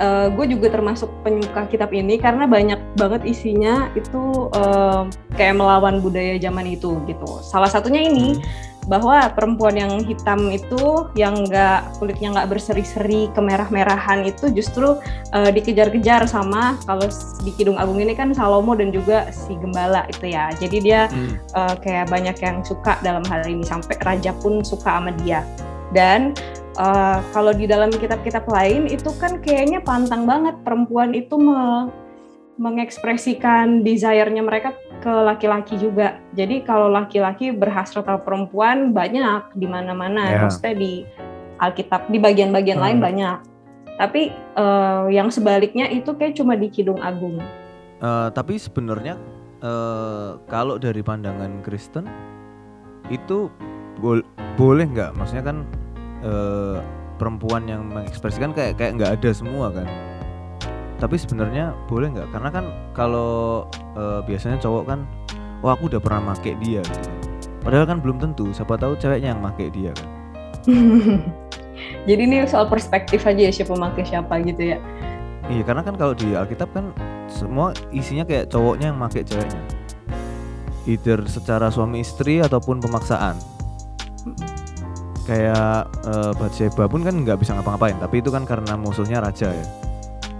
uh, 0.00 0.28
gue 0.32 0.46
juga 0.56 0.72
termasuk 0.72 1.08
penyuka 1.24 1.68
kitab 1.68 1.90
ini 1.92 2.20
karena 2.20 2.44
banyak 2.44 2.80
banget 2.96 3.22
isinya 3.24 3.88
itu 3.96 4.48
uh, 4.56 5.08
kayak 5.36 5.56
melawan 5.56 6.00
budaya 6.00 6.36
zaman 6.40 6.66
itu 6.76 7.00
gitu. 7.08 7.28
Salah 7.42 7.68
satunya 7.70 8.06
ini 8.06 8.36
hmm. 8.36 8.75
Bahwa 8.86 9.26
perempuan 9.34 9.74
yang 9.74 9.92
hitam 10.06 10.46
itu 10.50 11.10
yang 11.18 11.34
nggak 11.46 11.98
kulitnya 11.98 12.38
nggak 12.38 12.48
berseri-seri 12.54 13.26
kemerah-merahan 13.34 14.22
itu 14.22 14.46
justru 14.54 14.98
uh, 15.34 15.50
dikejar-kejar 15.50 16.30
sama 16.30 16.78
kalau 16.86 17.06
di 17.42 17.50
Kidung 17.54 17.76
Agung 17.76 17.98
ini 17.98 18.14
kan 18.14 18.30
Salomo 18.30 18.78
dan 18.78 18.94
juga 18.94 19.26
si 19.34 19.58
Gembala 19.58 20.06
itu 20.06 20.30
ya. 20.30 20.54
Jadi 20.54 20.76
dia 20.78 21.10
hmm. 21.10 21.34
uh, 21.58 21.74
kayak 21.82 22.08
banyak 22.08 22.36
yang 22.38 22.62
suka 22.62 22.98
dalam 23.02 23.26
hal 23.26 23.42
ini 23.44 23.66
sampai 23.66 23.98
raja 24.06 24.30
pun 24.38 24.62
suka 24.62 25.02
sama 25.02 25.10
dia. 25.22 25.42
Dan 25.90 26.34
uh, 26.78 27.18
kalau 27.34 27.50
di 27.50 27.66
dalam 27.66 27.90
kitab-kitab 27.90 28.46
lain 28.46 28.86
itu 28.86 29.10
kan 29.18 29.42
kayaknya 29.42 29.82
pantang 29.82 30.24
banget 30.24 30.54
perempuan 30.62 31.10
itu 31.12 31.34
me 31.34 31.90
mengekspresikan 32.56 33.84
desire-nya 33.84 34.40
mereka 34.40 34.72
ke 35.00 35.12
laki-laki 35.12 35.76
juga. 35.76 36.20
Jadi 36.32 36.62
kalau 36.66 36.90
laki-laki 36.90 37.52
berhasrat 37.52 38.04
sama 38.04 38.20
perempuan 38.20 38.92
banyak 38.92 39.52
di 39.54 39.66
mana-mana, 39.68 40.22
yeah. 40.26 40.40
maksudnya 40.44 40.74
di 40.76 40.92
Alkitab 41.56 42.08
di 42.12 42.18
bagian-bagian 42.20 42.78
hmm. 42.78 42.84
lain 42.84 42.98
banyak. 43.00 43.38
Tapi 43.96 44.28
uh, 44.60 45.08
yang 45.08 45.32
sebaliknya 45.32 45.88
itu 45.88 46.12
kayak 46.12 46.36
cuma 46.36 46.52
di 46.52 46.68
Kidung 46.68 47.00
Agung. 47.00 47.40
Uh, 47.96 48.28
tapi 48.36 48.60
sebenarnya 48.60 49.16
uh, 49.64 50.36
kalau 50.52 50.76
dari 50.76 51.00
pandangan 51.00 51.64
Kristen 51.64 52.04
itu 53.08 53.48
bo 53.96 54.20
boleh 54.60 54.84
nggak? 54.84 55.16
Maksudnya 55.16 55.44
kan 55.48 55.58
uh, 56.20 56.84
perempuan 57.16 57.64
yang 57.64 57.88
mengekspresikan 57.88 58.52
kayak 58.52 58.76
kayak 58.76 59.00
nggak 59.00 59.12
ada 59.20 59.30
semua 59.32 59.72
kan 59.72 59.88
tapi 60.96 61.20
sebenarnya 61.20 61.76
boleh 61.88 62.12
nggak? 62.16 62.28
Karena 62.32 62.48
kan 62.48 62.64
kalau 62.96 63.68
uh, 63.96 64.20
biasanya 64.24 64.56
cowok 64.56 64.84
kan 64.88 65.04
oh 65.60 65.70
aku 65.72 65.92
udah 65.92 66.00
pernah 66.00 66.32
make 66.32 66.56
dia 66.60 66.80
gitu. 66.80 67.10
padahal 67.60 67.84
kan 67.84 67.98
belum 68.00 68.16
tentu. 68.20 68.48
Siapa 68.56 68.80
tahu 68.80 68.96
ceweknya 68.96 69.36
yang 69.36 69.40
make 69.44 69.68
dia 69.72 69.92
kan. 69.92 70.08
Jadi 72.08 72.22
ini 72.24 72.36
soal 72.48 72.66
perspektif 72.72 73.22
aja 73.28 73.42
ya 73.48 73.52
siapa 73.52 73.76
make 73.76 74.02
siapa 74.08 74.40
gitu 74.40 74.76
ya. 74.76 74.78
Iya 75.46 75.62
karena 75.62 75.84
kan 75.84 75.94
kalau 76.00 76.16
di 76.16 76.32
Alkitab 76.32 76.72
kan 76.72 76.90
semua 77.28 77.76
isinya 77.92 78.24
kayak 78.24 78.48
cowoknya 78.48 78.90
yang 78.90 78.98
make 78.98 79.20
ceweknya. 79.20 79.60
Either 80.88 81.20
secara 81.28 81.68
suami 81.68 82.00
istri 82.00 82.40
ataupun 82.40 82.80
pemaksaan. 82.80 83.36
Kayak 85.26 85.90
uh, 86.06 86.30
Bathsheba 86.38 86.86
pun 86.86 87.02
kan 87.02 87.12
nggak 87.12 87.42
bisa 87.42 87.52
ngapa-ngapain. 87.58 87.98
Tapi 87.98 88.22
itu 88.22 88.30
kan 88.30 88.46
karena 88.46 88.78
musuhnya 88.78 89.18
raja 89.18 89.50
ya 89.50 89.85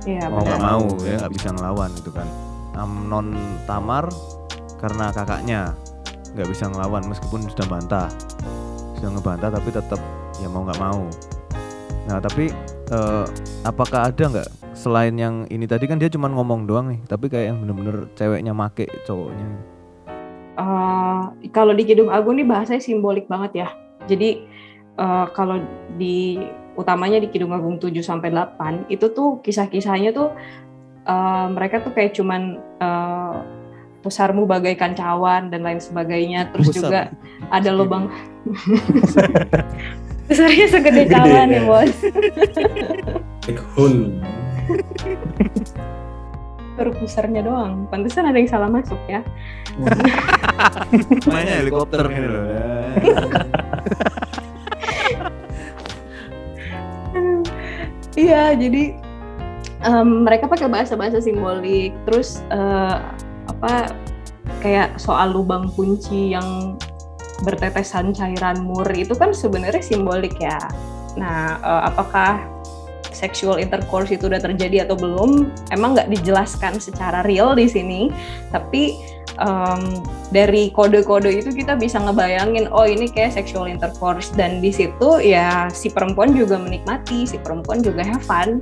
iya, 0.06 0.30
mau 0.30 0.42
nggak 0.46 0.62
mau 0.62 0.86
ya 1.02 1.14
nggak 1.20 1.34
bisa 1.34 1.48
ngelawan 1.52 1.90
itu 1.92 2.10
kan. 2.14 2.28
Amnon 2.76 3.34
Tamar 3.66 4.06
karena 4.78 5.10
kakaknya 5.10 5.60
nggak 6.36 6.48
bisa 6.48 6.68
ngelawan 6.70 7.02
meskipun 7.10 7.44
sudah 7.50 7.66
bantah. 7.66 8.08
Sudah 8.96 9.10
ngebantah 9.12 9.50
tapi 9.52 9.68
tetap 9.74 10.00
ya 10.40 10.48
mau 10.48 10.64
nggak 10.64 10.80
mau. 10.80 11.04
Nah 12.06 12.22
tapi 12.22 12.54
uh, 12.94 13.26
apakah 13.66 14.08
ada 14.08 14.24
nggak 14.30 14.48
selain 14.76 15.16
yang 15.18 15.48
ini 15.50 15.66
tadi? 15.66 15.90
Kan 15.90 15.98
dia 15.98 16.12
cuma 16.12 16.30
ngomong 16.30 16.70
doang 16.70 16.92
nih 16.94 17.00
tapi 17.10 17.26
kayak 17.26 17.52
yang 17.52 17.58
bener-bener 17.64 18.06
ceweknya 18.14 18.54
make 18.54 18.86
cowoknya. 19.04 19.48
Uh, 20.56 21.28
kalau 21.52 21.76
di 21.76 21.84
Kidung 21.84 22.08
Agung 22.08 22.40
nih 22.40 22.48
bahasanya 22.48 22.80
simbolik 22.80 23.28
banget 23.28 23.66
ya. 23.66 23.68
Jadi 24.06 24.44
uh, 24.96 25.28
kalau 25.34 25.60
di 25.96 26.40
utamanya 26.76 27.18
di 27.18 27.28
Kidung 27.32 27.56
Agung 27.56 27.80
7 27.80 27.92
sampai 28.04 28.30
8 28.30 28.92
itu 28.92 29.08
tuh 29.10 29.40
kisah-kisahnya 29.40 30.12
tuh 30.12 30.30
uh, 31.08 31.46
mereka 31.50 31.80
tuh 31.80 31.96
kayak 31.96 32.12
cuman 32.14 32.60
uh, 32.78 33.40
pusarmu 34.04 34.46
bagaikan 34.46 34.94
cawan 34.94 35.50
dan 35.50 35.66
lain 35.66 35.82
sebagainya. 35.82 36.52
Terus 36.54 36.70
Pusar. 36.70 36.78
juga 36.78 37.00
ada 37.50 37.70
lubang 37.74 38.12
pusarnya 40.30 40.66
segede 40.70 41.02
cawan 41.10 41.48
ya. 41.50 41.60
bos. 41.64 41.96
Big 43.48 43.58
hole 43.74 44.14
baru 46.76 46.92
pusarnya 46.92 47.40
doang. 47.40 47.88
Pantesan 47.88 48.28
ada 48.28 48.36
yang 48.36 48.52
salah 48.52 48.68
masuk 48.68 49.00
ya. 49.08 49.24
Mainnya 51.32 51.64
helikopter 51.64 52.04
gitu 52.04 52.28
loh 52.28 52.44
Iya, 58.16 58.56
jadi 58.56 58.96
um, 59.84 60.24
mereka 60.24 60.48
pakai 60.48 60.72
bahasa-bahasa 60.72 61.20
simbolik, 61.20 61.92
terus 62.08 62.40
uh, 62.48 63.04
apa 63.46 63.92
kayak 64.64 64.96
soal 64.96 65.36
lubang 65.36 65.68
kunci 65.76 66.32
yang 66.32 66.80
bertetesan 67.44 68.16
cairan 68.16 68.64
mur 68.64 68.88
itu 68.96 69.12
kan 69.12 69.36
sebenarnya 69.36 69.84
simbolik 69.84 70.32
ya. 70.40 70.56
Nah, 71.20 71.60
uh, 71.60 71.92
apakah 71.92 72.40
sexual 73.12 73.60
intercourse 73.60 74.12
itu 74.12 74.28
udah 74.28 74.40
terjadi 74.40 74.88
atau 74.88 74.96
belum? 74.96 75.52
Emang 75.68 75.92
nggak 75.96 76.08
dijelaskan 76.08 76.80
secara 76.80 77.20
real 77.28 77.52
di 77.52 77.68
sini, 77.68 78.08
tapi 78.48 78.96
um, 79.40 80.02
dari 80.34 80.72
kode-kode 80.74 81.30
itu 81.30 81.50
kita 81.52 81.78
bisa 81.78 82.00
ngebayangin 82.02 82.68
oh 82.72 82.84
ini 82.84 83.08
kayak 83.08 83.36
sexual 83.36 83.70
intercourse 83.70 84.32
dan 84.34 84.58
di 84.60 84.74
situ 84.74 85.22
ya 85.22 85.70
si 85.70 85.88
perempuan 85.88 86.34
juga 86.34 86.60
menikmati 86.60 87.24
si 87.28 87.36
perempuan 87.40 87.80
juga 87.80 88.02
have 88.02 88.24
fun 88.24 88.58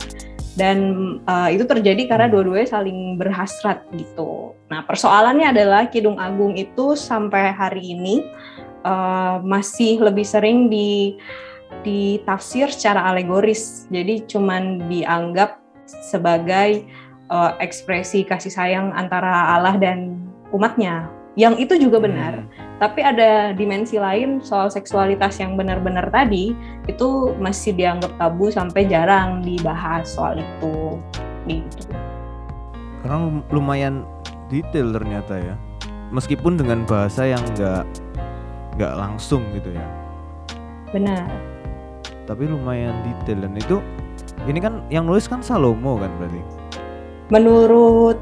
dan 0.55 0.79
uh, 1.27 1.51
itu 1.51 1.67
terjadi 1.67 2.07
karena 2.07 2.31
dua-duanya 2.31 2.79
saling 2.79 3.19
berhasrat 3.19 3.83
gitu. 3.99 4.55
Nah 4.71 4.87
persoalannya 4.87 5.51
adalah 5.51 5.91
Kidung 5.91 6.23
Agung 6.23 6.55
itu 6.55 6.95
sampai 6.95 7.51
hari 7.51 7.99
ini 7.99 8.23
uh, 8.87 9.43
masih 9.43 9.99
lebih 9.99 10.23
sering 10.23 10.71
di 10.71 11.19
ditafsir 11.83 12.71
secara 12.71 13.03
alegoris. 13.11 13.91
Jadi 13.91 14.31
cuman 14.31 14.87
dianggap 14.87 15.59
sebagai 15.85 16.87
uh, 17.29 17.59
ekspresi 17.59 18.23
kasih 18.23 18.55
sayang 18.55 18.95
antara 18.95 19.59
Allah 19.59 19.75
dan 19.75 20.24
umatnya. 20.55 21.11
Yang 21.35 21.67
itu 21.67 21.75
juga 21.91 21.99
benar. 21.99 22.47
Hmm. 22.47 22.79
Tapi 22.79 23.03
ada 23.03 23.51
dimensi 23.51 23.99
lain 23.99 24.39
soal 24.39 24.71
seksualitas 24.71 25.43
yang 25.43 25.59
benar-benar 25.59 26.07
tadi 26.15 26.55
itu 26.87 27.35
masih 27.43 27.75
dianggap 27.75 28.15
tabu 28.15 28.55
sampai 28.55 28.87
jarang 28.87 29.43
dibahas 29.43 30.15
soal 30.15 30.39
itu. 30.39 30.95
Gitu. 31.51 31.91
Karena 33.03 33.43
lumayan 33.51 34.07
detail 34.47 34.95
ternyata 34.95 35.35
ya. 35.43 35.55
Meskipun 36.15 36.55
dengan 36.55 36.87
bahasa 36.87 37.27
yang 37.27 37.43
enggak 37.51 37.83
nggak 38.79 38.95
langsung 38.95 39.43
gitu 39.59 39.75
ya. 39.75 39.87
Benar. 40.95 41.27
Tapi 42.31 42.47
lumayan 42.47 42.95
detail 43.03 43.43
dan 43.43 43.59
itu 43.59 43.83
ini 44.47 44.63
kan 44.63 44.87
yang 44.87 45.11
nulis 45.11 45.27
kan 45.27 45.43
Salomo 45.43 45.99
kan 45.99 46.11
berarti. 46.23 46.43
menurut 47.33 48.21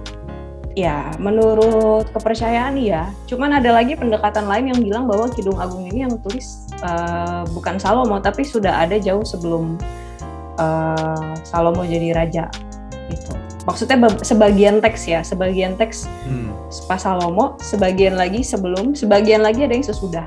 ya 0.72 1.12
menurut 1.20 2.08
kepercayaan 2.16 2.80
ya 2.80 3.12
cuman 3.28 3.60
ada 3.60 3.76
lagi 3.76 3.92
pendekatan 3.92 4.48
lain 4.48 4.72
yang 4.72 4.80
bilang 4.80 5.04
bahwa 5.04 5.28
Kidung 5.28 5.60
Agung 5.60 5.84
ini 5.84 6.08
yang 6.08 6.16
tulis 6.24 6.68
uh, 6.80 7.44
bukan 7.52 7.76
Salomo 7.76 8.16
tapi 8.24 8.44
sudah 8.44 8.84
ada 8.84 8.96
jauh 8.96 9.24
sebelum 9.24 9.76
uh, 10.56 11.36
Salomo 11.44 11.84
jadi 11.84 12.16
raja 12.16 12.48
itu 13.12 13.32
maksudnya 13.68 13.96
sebagian 14.24 14.80
teks 14.80 15.06
ya 15.06 15.20
sebagian 15.20 15.76
teks 15.76 16.08
hmm. 16.24 16.50
pas 16.88 16.98
Salomo 16.98 17.60
sebagian 17.60 18.16
lagi 18.16 18.40
sebelum 18.40 18.96
sebagian 18.96 19.44
lagi 19.44 19.68
ada 19.68 19.76
yang 19.76 19.86
sesudah. 19.86 20.26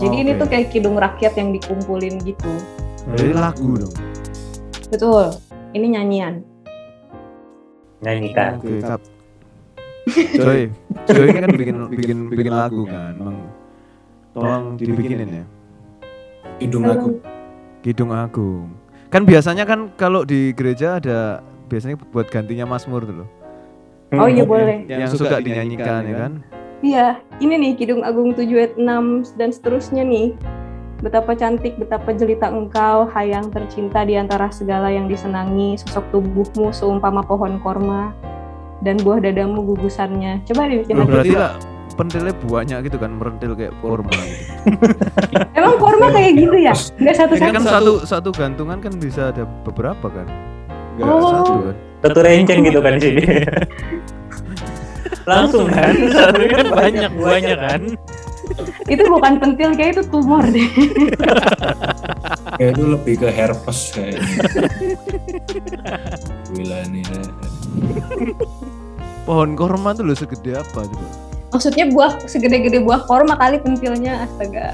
Jadi 0.00 0.16
oh, 0.16 0.22
ini 0.24 0.30
tuh 0.40 0.48
kayak 0.48 0.72
kidung 0.72 0.96
rakyat 0.96 1.36
yang 1.36 1.52
dikumpulin 1.52 2.24
gitu. 2.24 2.52
Jadi 3.12 3.36
lagu 3.36 3.76
dong. 3.76 3.92
Betul. 4.88 5.36
Ini 5.76 6.00
nyanyian 6.00 6.49
nyanyikan 8.00 8.58
oke 8.58 8.68
okay, 8.68 8.80
Joy 11.06 11.28
kan 11.36 11.50
bikin 11.54 11.76
bikin 11.92 12.18
bikin 12.32 12.52
lagu 12.52 12.82
kan, 12.88 13.14
emang 13.14 13.38
tolong 14.34 14.64
dibikinin 14.78 15.42
ya. 15.42 15.44
Kidung 16.58 16.84
Agung. 16.88 17.16
Kidung 17.80 18.10
Agung. 18.12 18.66
Kan 19.10 19.26
biasanya 19.26 19.64
kan 19.66 19.90
kalau 19.98 20.22
di 20.22 20.54
gereja 20.54 21.02
ada 21.02 21.42
biasanya 21.70 21.96
buat 22.10 22.30
gantinya 22.30 22.66
Mazmur 22.66 23.06
tuh 23.06 23.16
loh. 23.24 23.28
Oh 24.18 24.26
iya 24.26 24.42
boleh. 24.42 24.86
Yang, 24.90 24.98
yang 24.98 25.10
suka 25.14 25.38
dinyanyikan 25.38 26.02
ya 26.06 26.16
kan? 26.18 26.32
Iya, 26.80 27.06
ini 27.44 27.54
nih 27.60 27.72
Kidung 27.76 28.02
Agung 28.02 28.32
7 28.32 28.48
ayat 28.56 28.74
6 28.80 29.36
dan 29.36 29.52
seterusnya 29.52 30.02
nih. 30.02 30.32
Betapa 31.00 31.32
cantik, 31.32 31.80
betapa 31.80 32.12
jelita 32.12 32.52
engkau, 32.52 33.08
hayang 33.16 33.48
tercinta 33.48 34.04
di 34.04 34.20
antara 34.20 34.52
segala 34.52 34.92
yang 34.92 35.08
disenangi, 35.08 35.80
sosok 35.80 36.04
tubuhmu 36.12 36.76
seumpama 36.76 37.24
pohon 37.24 37.56
korma, 37.64 38.12
dan 38.84 39.00
buah 39.00 39.24
dadamu 39.24 39.64
gugusannya. 39.64 40.44
Coba 40.44 40.68
dibikin 40.68 41.00
lagi. 41.00 41.08
Berarti 41.08 41.32
lah 41.32 41.56
pentilnya 41.96 42.36
buahnya 42.44 42.76
gitu 42.84 43.00
kan, 43.00 43.16
merentil 43.16 43.56
kayak 43.56 43.72
korma 43.80 44.12
gitu. 44.12 44.44
Emang 45.58 45.80
korma 45.80 46.12
kayak 46.12 46.32
gitu 46.36 46.56
ya? 46.60 46.76
Enggak 47.00 47.16
satu-satu? 47.16 47.48
Ini 47.48 47.56
kan 47.56 47.64
satu, 47.64 47.92
satu 48.04 48.28
gantungan 48.36 48.78
kan 48.84 48.92
bisa 49.00 49.32
ada 49.32 49.48
beberapa 49.64 50.04
kan? 50.04 50.28
Enggak 51.00 51.16
oh. 51.16 51.32
satu 51.32 51.52
kan? 51.64 51.76
Satu 52.04 52.18
renceng 52.20 52.60
gitu 52.60 52.80
kan 52.84 52.92
di 52.96 53.00
sini. 53.00 53.22
Langsung 55.32 55.64
kan? 55.72 55.96
Satu 56.12 56.44
kan 56.44 56.66
banyak 56.68 57.10
buahnya 57.16 57.56
kan? 57.56 57.80
Itu 58.86 59.02
bukan 59.06 59.38
pentil 59.38 59.70
kayak 59.78 59.98
itu 59.98 60.02
tumor 60.10 60.44
deh. 60.46 60.68
kayak 62.58 62.70
itu 62.76 62.84
lebih 62.84 63.14
ke 63.22 63.28
herpes 63.30 63.94
kayak. 63.94 64.20
Gila 66.54 66.78
nih. 66.90 67.04
Pohon 69.24 69.54
korma 69.54 69.94
tuh 69.94 70.04
lo 70.08 70.14
segede 70.16 70.58
apa 70.58 70.86
coba? 70.86 71.08
Maksudnya 71.50 71.90
buah 71.90 72.14
segede-gede 72.30 72.78
buah 72.78 73.02
korma 73.10 73.34
kali 73.34 73.58
pentilnya 73.58 74.22
astaga. 74.22 74.70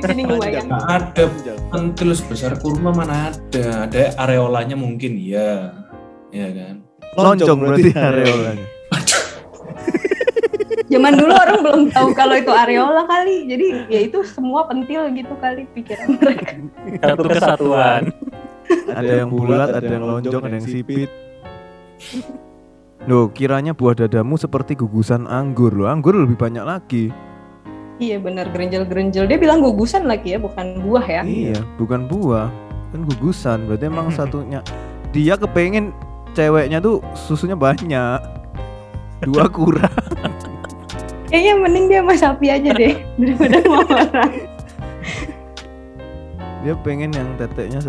Jadi 0.00 0.20
ngebayang. 0.24 0.68
ada 0.88 1.28
pentil 1.68 2.16
sebesar 2.16 2.56
kurma 2.56 2.88
mana 2.92 3.28
ada. 3.32 3.84
Ada 3.84 4.16
areolanya 4.16 4.80
mungkin 4.80 5.12
iya. 5.20 5.76
Iya 6.32 6.48
kan? 6.56 6.74
Loncong 7.20 7.58
berarti 7.60 7.90
areolanya. 7.92 8.66
Zaman 10.92 11.12
dulu 11.16 11.32
orang 11.32 11.58
belum 11.64 11.82
tahu 11.88 12.08
kalau 12.12 12.34
itu 12.36 12.52
areola 12.52 13.08
kali. 13.08 13.48
Jadi 13.48 13.66
ya 13.88 14.00
itu 14.04 14.20
semua 14.28 14.68
pentil 14.68 15.08
gitu 15.16 15.32
kali 15.40 15.64
pikiran 15.72 16.20
mereka. 16.20 16.52
Satu 17.00 17.22
kesatuan. 17.24 18.02
ada 18.92 19.12
yang 19.24 19.32
bulat, 19.32 19.68
ada 19.72 19.88
yang 19.88 20.04
lonjong, 20.04 20.42
ada 20.44 20.56
yang 20.60 20.68
sipit. 20.68 21.08
Loh, 23.08 23.32
kiranya 23.34 23.74
buah 23.74 23.98
dadamu 23.98 24.36
seperti 24.36 24.76
gugusan 24.78 25.26
anggur 25.26 25.72
loh. 25.74 25.88
Anggur 25.88 26.14
lebih 26.14 26.36
banyak 26.36 26.62
lagi. 26.62 27.08
Iya 27.98 28.18
benar 28.20 28.50
gerenjel-gerenjel. 28.52 29.26
Dia 29.30 29.38
bilang 29.38 29.64
gugusan 29.64 30.06
lagi 30.06 30.34
ya, 30.34 30.38
bukan 30.38 30.82
buah 30.82 31.06
ya. 31.06 31.22
Iya, 31.24 31.58
bukan 31.80 32.06
buah. 32.06 32.52
Kan 32.92 33.08
gugusan. 33.08 33.64
Berarti 33.66 33.84
emang 33.88 34.12
satunya 34.12 34.60
dia 35.10 35.34
kepengen 35.40 35.90
ceweknya 36.36 36.78
tuh 36.84 37.00
susunya 37.14 37.56
banyak. 37.56 38.20
Dua 39.26 39.46
kurang. 39.46 40.31
Kayaknya 41.32 41.54
mending 41.64 41.84
dia 41.88 42.00
sama 42.04 42.12
sapi 42.12 42.46
aja 42.52 42.70
deh 42.76 42.92
daripada 43.24 43.56
sama 43.64 43.80
orang. 43.88 44.32
Dia 46.60 46.74
pengen 46.84 47.10
yang 47.16 47.28
teteknya 47.40 47.80
10 47.80 47.88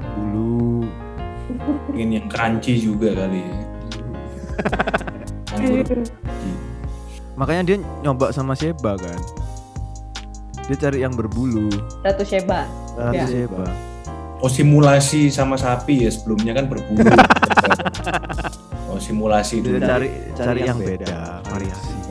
Pengen 1.92 2.10
yang 2.16 2.26
crunchy 2.32 2.80
juga 2.80 3.12
kali 3.12 3.44
ya. 3.44 3.58
Makanya 7.36 7.62
dia 7.68 7.78
nyoba 8.00 8.32
sama 8.32 8.56
Sheba 8.56 8.96
kan. 8.96 9.20
Dia 10.72 10.80
cari 10.80 11.04
yang 11.04 11.12
berbulu. 11.12 11.68
Ratu 12.00 12.24
Sheba. 12.24 12.64
Ratu 12.96 13.28
ya. 13.28 13.28
Sheba. 13.28 13.68
Oh 14.40 14.48
simulasi 14.48 15.28
sama 15.28 15.60
sapi 15.60 16.08
ya 16.08 16.10
sebelumnya 16.16 16.56
kan 16.56 16.72
berbulu. 16.72 17.12
oh 18.88 19.00
simulasi 19.04 19.60
dulu. 19.60 19.84
Dia 19.84 20.00
cari 20.00 20.10
cari 20.32 20.62
yang 20.64 20.80
beda, 20.80 21.44
variasi 21.52 22.03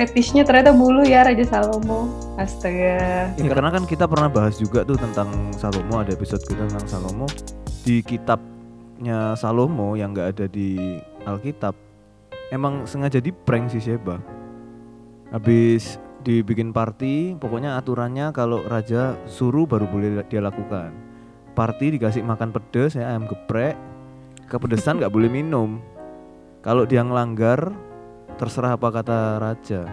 fetishnya 0.00 0.48
ternyata 0.48 0.72
bulu 0.72 1.04
ya 1.04 1.20
Raja 1.20 1.44
Salomo. 1.44 2.08
Astaga. 2.40 3.28
Ya, 3.36 3.48
karena 3.52 3.68
kan 3.68 3.84
kita 3.84 4.08
pernah 4.08 4.32
bahas 4.32 4.56
juga 4.56 4.80
tuh 4.80 4.96
tentang 4.96 5.28
Salomo, 5.52 6.00
ada 6.00 6.08
episode 6.16 6.40
kita 6.48 6.64
tentang 6.64 6.88
Salomo 6.88 7.28
di 7.84 8.00
kitabnya 8.00 9.36
Salomo 9.36 10.00
yang 10.00 10.16
nggak 10.16 10.28
ada 10.40 10.46
di 10.48 10.96
Alkitab. 11.28 11.76
Emang 12.48 12.88
sengaja 12.88 13.20
di 13.20 13.28
prank 13.28 13.76
si 13.76 13.78
Sheba. 13.84 14.16
Habis 15.36 16.00
dibikin 16.24 16.72
party, 16.72 17.36
pokoknya 17.36 17.76
aturannya 17.76 18.32
kalau 18.32 18.64
raja 18.64 19.20
suruh 19.28 19.68
baru 19.68 19.84
boleh 19.84 20.24
dia 20.32 20.40
lakukan. 20.40 20.96
Party 21.52 22.00
dikasih 22.00 22.24
makan 22.24 22.56
pedes, 22.56 22.96
ya 22.96 23.12
ayam 23.12 23.28
geprek, 23.28 23.76
kepedesan 24.48 24.96
nggak 24.96 25.12
boleh 25.12 25.28
minum. 25.28 25.76
Kalau 26.64 26.88
dia 26.88 27.04
ngelanggar 27.04 27.72
terserah 28.40 28.80
apa 28.80 28.88
kata 28.88 29.36
raja. 29.36 29.84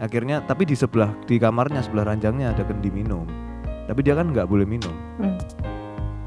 Akhirnya 0.00 0.40
tapi 0.40 0.64
di 0.64 0.72
sebelah 0.72 1.12
di 1.28 1.36
kamarnya 1.36 1.84
sebelah 1.84 2.08
ranjangnya 2.08 2.56
ada 2.56 2.64
kendi 2.64 2.88
minum. 2.88 3.28
Tapi 3.84 4.00
dia 4.00 4.16
kan 4.16 4.32
nggak 4.32 4.48
boleh 4.48 4.64
minum. 4.64 4.96
Hmm. 5.20 5.36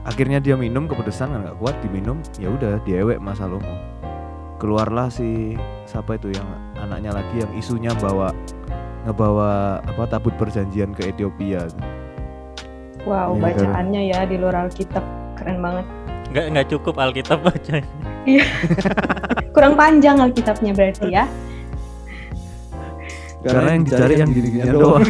akhirnya 0.05 0.38
dia 0.38 0.53
minum 0.53 0.86
kepedesan 0.86 1.34
kan 1.34 1.41
nggak 1.41 1.57
kuat 1.57 1.74
diminum 1.82 2.22
ya 2.38 2.53
udah 2.53 2.78
diewek 2.86 3.18
mas 3.18 3.41
Salomo 3.41 3.74
keluarlah 4.61 5.11
si 5.11 5.57
siapa 5.89 6.16
itu 6.16 6.32
yang 6.32 6.47
anaknya 6.80 7.11
lagi 7.13 7.43
yang 7.43 7.51
isunya 7.57 7.91
bawa 7.99 8.32
ngebawa 9.05 9.82
apa 9.86 10.03
tabut 10.09 10.34
perjanjian 10.41 10.89
ke 10.97 11.13
Ethiopia. 11.13 11.70
Wow 13.05 13.38
ya, 13.38 13.53
bacaannya 13.53 14.01
ya 14.09 14.20
di 14.26 14.36
luar 14.41 14.66
Alkitab. 14.66 15.05
Keren 15.38 15.61
banget. 15.61 15.86
Nggak 16.34 16.45
nggak 16.51 16.68
cukup 16.74 16.95
Alkitab 16.97 17.39
bacanya 17.45 17.86
iya. 18.26 18.43
Kurang 19.55 19.78
panjang 19.78 20.18
Alkitabnya 20.18 20.74
berarti 20.74 21.13
ya 21.13 21.30
karena 23.46 23.78
yang 23.78 23.84
dicari 23.86 24.18
yang 24.18 24.32
gini-ginian 24.34 24.74
doang. 24.74 25.06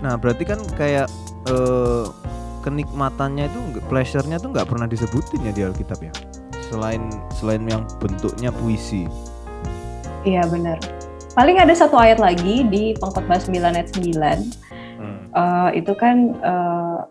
nah, 0.00 0.16
berarti 0.16 0.44
kan 0.48 0.56
kayak 0.80 1.12
uh, 1.52 2.08
kenikmatannya 2.64 3.52
itu 3.52 3.60
pleasure-nya 3.92 4.40
tuh 4.40 4.56
nggak 4.56 4.72
pernah 4.72 4.88
disebutin 4.88 5.44
ya 5.44 5.52
di 5.52 5.62
Alkitab 5.68 6.00
ya. 6.00 6.12
Selain 6.72 7.12
selain 7.36 7.60
yang 7.68 7.84
bentuknya 8.00 8.48
puisi. 8.56 9.04
Iya 10.24 10.48
benar. 10.48 10.80
Paling 11.36 11.60
ada 11.60 11.76
satu 11.76 12.00
ayat 12.00 12.18
lagi 12.18 12.64
di 12.66 12.96
Pengkhotbah 12.96 13.38
9 13.38 13.52
ayat 13.52 13.88
9. 13.94 14.16
Hmm. 14.98 15.18
Uh, 15.30 15.70
itu 15.76 15.92
kan 15.94 16.34
uh, 16.40 17.04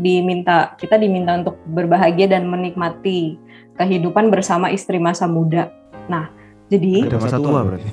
diminta 0.00 0.72
kita 0.80 0.96
diminta 0.96 1.36
untuk 1.36 1.60
berbahagia 1.68 2.26
dan 2.26 2.48
menikmati 2.48 3.36
kehidupan 3.76 4.28
bersama 4.28 4.68
istri 4.72 5.00
masa 5.00 5.24
muda. 5.28 5.72
Nah, 6.08 6.28
jadi 6.68 7.08
ada 7.08 7.18
masa 7.20 7.38
tua 7.40 7.60
berarti. 7.64 7.90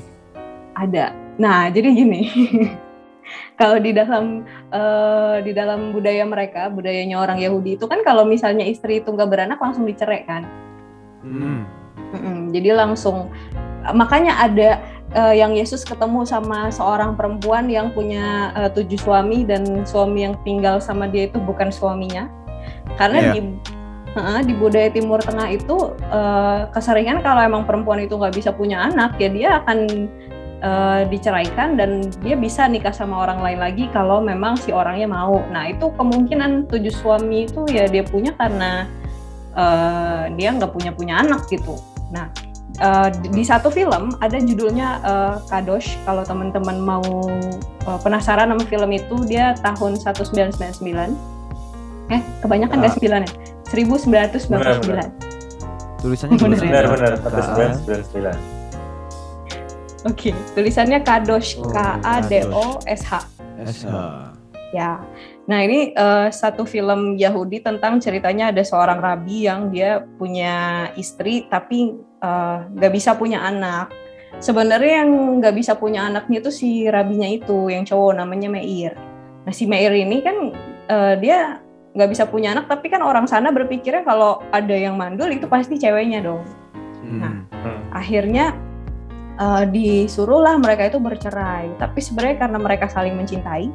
Ada. 0.75 1.05
Nah, 1.39 1.71
jadi 1.71 1.87
gini. 1.91 2.21
kalau 3.59 3.77
di 3.77 3.91
dalam 3.93 4.43
uh, 4.73 5.37
di 5.43 5.51
dalam 5.53 5.91
budaya 5.93 6.25
mereka, 6.25 6.71
budayanya 6.71 7.19
orang 7.21 7.37
Yahudi 7.39 7.77
itu 7.77 7.85
kan 7.85 8.01
kalau 8.01 8.25
misalnya 8.25 8.65
istri 8.65 9.03
itu 9.03 9.11
nggak 9.11 9.29
beranak 9.29 9.59
langsung 9.59 9.85
dicerai 9.85 10.23
kan. 10.25 10.43
Hmm. 11.23 11.67
Hmm, 12.09 12.49
jadi 12.49 12.73
langsung 12.73 13.29
makanya 13.93 14.33
ada 14.41 14.81
uh, 15.13 15.33
yang 15.33 15.53
Yesus 15.53 15.85
ketemu 15.85 16.25
sama 16.25 16.73
seorang 16.73 17.13
perempuan 17.13 17.69
yang 17.69 17.93
punya 17.93 18.49
uh, 18.57 18.69
tujuh 18.73 18.97
suami 18.97 19.45
dan 19.45 19.85
suami 19.85 20.25
yang 20.25 20.35
tinggal 20.41 20.81
sama 20.81 21.05
dia 21.05 21.29
itu 21.29 21.37
bukan 21.41 21.69
suaminya 21.69 22.27
karena 22.97 23.31
yeah. 23.31 23.33
di 23.37 23.41
di 24.17 24.53
budaya 24.57 24.89
Timur 24.89 25.21
Tengah 25.21 25.47
itu 25.53 25.93
uh, 26.09 26.67
keseringan 26.73 27.21
kalau 27.21 27.45
emang 27.45 27.63
perempuan 27.63 28.01
itu 28.01 28.17
nggak 28.17 28.35
bisa 28.35 28.49
punya 28.49 28.89
anak 28.89 29.15
ya 29.21 29.29
dia 29.29 29.49
akan 29.63 30.09
uh, 30.63 31.01
diceraikan 31.07 31.79
dan 31.79 32.09
dia 32.23 32.35
bisa 32.35 32.67
nikah 32.67 32.91
sama 32.91 33.27
orang 33.27 33.39
lain 33.43 33.59
lagi 33.59 33.85
kalau 33.91 34.19
memang 34.19 34.57
si 34.59 34.73
orangnya 34.73 35.07
mau. 35.07 35.43
Nah 35.51 35.71
itu 35.71 35.91
kemungkinan 35.95 36.67
tujuh 36.67 36.93
suami 36.93 37.47
itu 37.47 37.63
ya 37.71 37.87
dia 37.87 38.03
punya 38.03 38.35
karena 38.35 38.87
uh, 39.55 40.27
dia 40.35 40.51
nggak 40.55 40.71
punya 40.71 40.91
punya 40.91 41.21
anak 41.23 41.47
gitu. 41.47 41.79
Nah 42.11 42.27
uh, 42.83 43.09
di 43.13 43.43
satu 43.43 43.71
film 43.71 44.15
ada 44.19 44.37
judulnya 44.39 44.99
uh, 45.03 45.35
Kadosh. 45.47 45.95
Kalau 46.03 46.23
teman-teman 46.27 46.77
mau 46.81 47.05
uh, 47.87 47.99
penasaran 48.03 48.51
sama 48.51 48.63
film 48.67 48.89
itu 48.91 49.15
dia 49.25 49.55
tahun 49.63 49.95
1999. 50.01 51.13
Eh 52.09 52.21
kebanyakan 52.41 52.75
nggak 52.81 52.93
ah. 52.97 53.23
9 53.23 53.25
ya? 53.27 53.58
1999. 53.69 54.49
Benar, 54.49 54.77
benar. 54.81 55.07
Tulisannya 55.99 56.37
benar 56.39 56.85
benar 56.95 57.13
1999. 57.85 58.59
Oke, 60.07 60.31
okay. 60.31 60.33
tulisannya 60.55 61.03
Kadosh, 61.03 61.59
oh, 61.59 61.75
K 61.75 61.99
A 61.99 62.23
D 62.23 62.47
O 62.55 62.79
S 62.87 63.03
H. 63.03 63.19
S 63.67 63.83
H. 63.83 63.91
Ya. 64.71 65.03
Nah, 65.49 65.59
ini 65.65 65.91
uh, 65.97 66.31
satu 66.31 66.63
film 66.63 67.19
Yahudi 67.19 67.59
tentang 67.59 67.99
ceritanya 67.99 68.53
ada 68.53 68.63
seorang 68.63 69.01
rabi 69.01 69.49
yang 69.49 69.73
dia 69.73 70.05
punya 70.15 70.87
istri 70.95 71.49
tapi 71.51 71.99
uh, 72.21 72.63
gak 72.79 72.93
bisa 72.95 73.17
punya 73.17 73.43
anak. 73.43 73.91
Sebenarnya 74.39 75.03
yang 75.03 75.41
gak 75.43 75.57
bisa 75.57 75.75
punya 75.75 76.07
anaknya 76.07 76.39
itu 76.39 76.53
si 76.53 76.87
rabinya 76.87 77.27
itu, 77.27 77.67
yang 77.67 77.83
cowok 77.83 78.23
namanya 78.23 78.47
Meir. 78.47 78.95
Nah, 79.43 79.51
si 79.51 79.67
Meir 79.67 79.91
ini 79.91 80.21
kan 80.23 80.53
uh, 80.87 81.13
dia 81.19 81.59
gak 81.99 82.07
bisa 82.15 82.23
punya 82.23 82.55
anak 82.55 82.71
tapi 82.71 82.87
kan 82.87 83.03
orang 83.03 83.27
sana 83.27 83.51
berpikirnya 83.51 84.07
kalau 84.07 84.39
ada 84.55 84.71
yang 84.71 84.95
mandul 84.95 85.27
itu 85.27 85.45
pasti 85.51 85.75
ceweknya 85.75 86.23
dong. 86.23 86.47
Hmm. 87.03 87.19
Nah, 87.19 87.35
hmm. 87.51 87.79
akhirnya 87.91 88.55
uh, 89.39 89.63
disuruhlah 89.67 90.59
mereka 90.59 90.91
itu 90.91 90.99
bercerai. 90.99 91.75
Tapi 91.79 91.99
sebenarnya 91.99 92.37
karena 92.39 92.59
mereka 92.59 92.85
saling 92.91 93.15
mencintai, 93.15 93.67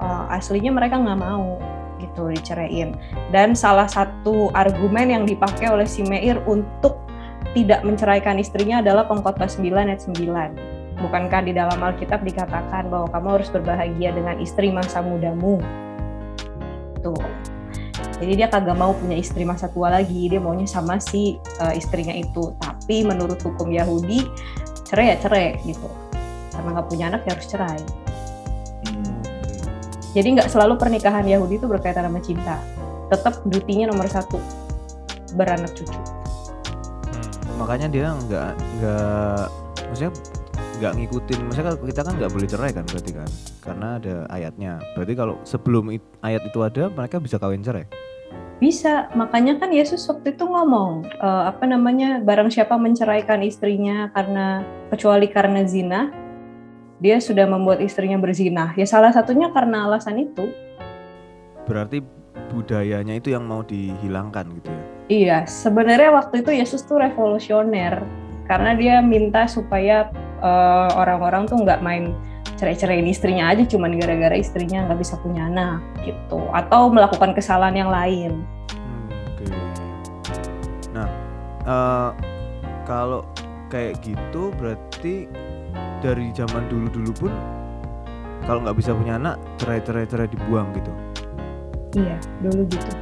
uh, 0.00 0.28
aslinya 0.32 0.72
mereka 0.72 1.00
nggak 1.00 1.20
mau 1.20 1.60
gitu 2.00 2.32
diceraiin. 2.32 2.96
Dan 3.30 3.52
salah 3.52 3.86
satu 3.86 4.50
argumen 4.56 5.12
yang 5.12 5.24
dipakai 5.28 5.68
oleh 5.68 5.86
si 5.86 6.02
Meir 6.04 6.40
untuk 6.48 6.98
tidak 7.52 7.82
menceraikan 7.82 8.36
istrinya 8.36 8.84
adalah 8.84 9.08
pengkhotbah 9.08 9.48
9 9.48 9.64
ayat 9.72 10.02
9. 10.04 10.98
Bukankah 10.98 11.46
di 11.46 11.54
dalam 11.54 11.78
Alkitab 11.78 12.26
dikatakan 12.26 12.90
bahwa 12.90 13.06
kamu 13.14 13.28
harus 13.38 13.48
berbahagia 13.54 14.10
dengan 14.10 14.34
istri 14.42 14.74
masa 14.74 14.98
mudamu? 14.98 15.62
Tuh. 17.00 17.18
Jadi 18.18 18.32
dia 18.34 18.50
kagak 18.50 18.74
mau 18.74 18.94
punya 18.94 19.14
istri 19.14 19.46
masa 19.46 19.70
tua 19.70 19.94
lagi, 19.94 20.26
dia 20.26 20.42
maunya 20.42 20.66
sama 20.66 20.98
si 20.98 21.38
uh, 21.62 21.74
istrinya 21.74 22.14
itu. 22.14 22.50
Tapi 22.58 23.06
menurut 23.06 23.38
hukum 23.38 23.70
Yahudi, 23.70 24.26
cerai 24.88 25.12
ya 25.12 25.16
cerai 25.20 25.60
gitu 25.68 25.88
karena 26.56 26.68
nggak 26.80 26.88
punya 26.88 27.04
anak 27.12 27.22
ya 27.28 27.30
harus 27.36 27.46
cerai 27.46 27.80
hmm. 28.88 29.20
jadi 30.16 30.28
nggak 30.40 30.48
selalu 30.48 30.80
pernikahan 30.80 31.28
Yahudi 31.28 31.60
itu 31.60 31.68
berkaitan 31.68 32.08
sama 32.08 32.20
cinta 32.24 32.56
tetap 33.12 33.44
dutinya 33.44 33.92
nomor 33.92 34.08
satu 34.08 34.40
beranak 35.36 35.76
cucu 35.76 35.92
hmm. 35.92 37.60
makanya 37.60 37.92
dia 37.92 38.16
nggak 38.16 38.50
nggak 38.80 39.44
maksudnya 39.92 40.12
nggak 40.80 40.92
ngikutin 40.96 41.38
maksudnya 41.44 41.72
kita 41.76 42.00
kan 42.00 42.12
nggak 42.16 42.30
boleh 42.32 42.48
cerai 42.48 42.70
kan 42.72 42.84
berarti 42.88 43.10
kan 43.12 43.28
karena 43.68 44.00
ada 44.00 44.16
ayatnya 44.32 44.80
berarti 44.96 45.12
kalau 45.12 45.36
sebelum 45.44 45.92
ayat 46.24 46.42
itu 46.48 46.58
ada 46.64 46.88
mereka 46.88 47.20
bisa 47.20 47.36
kawin 47.36 47.60
cerai 47.60 47.84
bisa, 48.58 49.06
makanya 49.14 49.54
kan 49.62 49.70
Yesus 49.70 50.02
waktu 50.10 50.34
itu 50.34 50.42
ngomong 50.42 51.06
uh, 51.22 51.46
apa 51.46 51.62
namanya 51.62 52.18
barang 52.18 52.50
siapa 52.50 52.74
menceraikan 52.74 53.38
istrinya 53.46 54.10
karena 54.10 54.66
kecuali 54.90 55.30
karena 55.30 55.62
zina, 55.62 56.10
dia 56.98 57.22
sudah 57.22 57.46
membuat 57.46 57.78
istrinya 57.78 58.18
berzina. 58.18 58.74
Ya 58.74 58.82
salah 58.82 59.14
satunya 59.14 59.54
karena 59.54 59.86
alasan 59.86 60.18
itu. 60.26 60.50
Berarti 61.70 62.02
budayanya 62.50 63.14
itu 63.14 63.30
yang 63.30 63.46
mau 63.46 63.62
dihilangkan 63.62 64.50
gitu 64.58 64.70
ya? 64.74 64.82
Iya, 65.08 65.38
sebenarnya 65.46 66.10
waktu 66.10 66.42
itu 66.42 66.50
Yesus 66.58 66.82
tuh 66.82 66.98
revolusioner 66.98 68.02
karena 68.50 68.74
dia 68.74 68.98
minta 68.98 69.46
supaya 69.46 70.10
uh, 70.42 70.90
orang-orang 70.98 71.46
tuh 71.46 71.62
nggak 71.62 71.78
main 71.78 72.10
cerai-ceraiin 72.58 73.06
istrinya 73.06 73.54
aja 73.54 73.62
cuman 73.64 73.94
gara-gara 73.94 74.34
istrinya 74.34 74.90
nggak 74.90 74.98
bisa 74.98 75.14
punya 75.22 75.46
anak 75.46 75.78
gitu 76.02 76.42
atau 76.50 76.90
melakukan 76.90 77.32
kesalahan 77.32 77.86
yang 77.86 77.90
lain. 77.94 78.42
Hmm, 78.74 79.06
Oke. 79.30 79.46
Okay. 79.46 79.62
Nah, 80.90 81.08
uh, 81.64 82.10
kalau 82.82 83.22
kayak 83.70 84.02
gitu 84.02 84.50
berarti 84.58 85.30
dari 86.02 86.34
zaman 86.34 86.66
dulu-dulu 86.66 87.12
pun 87.14 87.32
kalau 88.48 88.64
nggak 88.64 88.76
bisa 88.80 88.90
punya 88.96 89.20
anak 89.20 89.36
cerai-cerai-cerai 89.62 90.28
dibuang 90.30 90.72
gitu. 90.74 90.92
Iya, 92.00 92.16
dulu 92.42 92.66
gitu. 92.68 92.92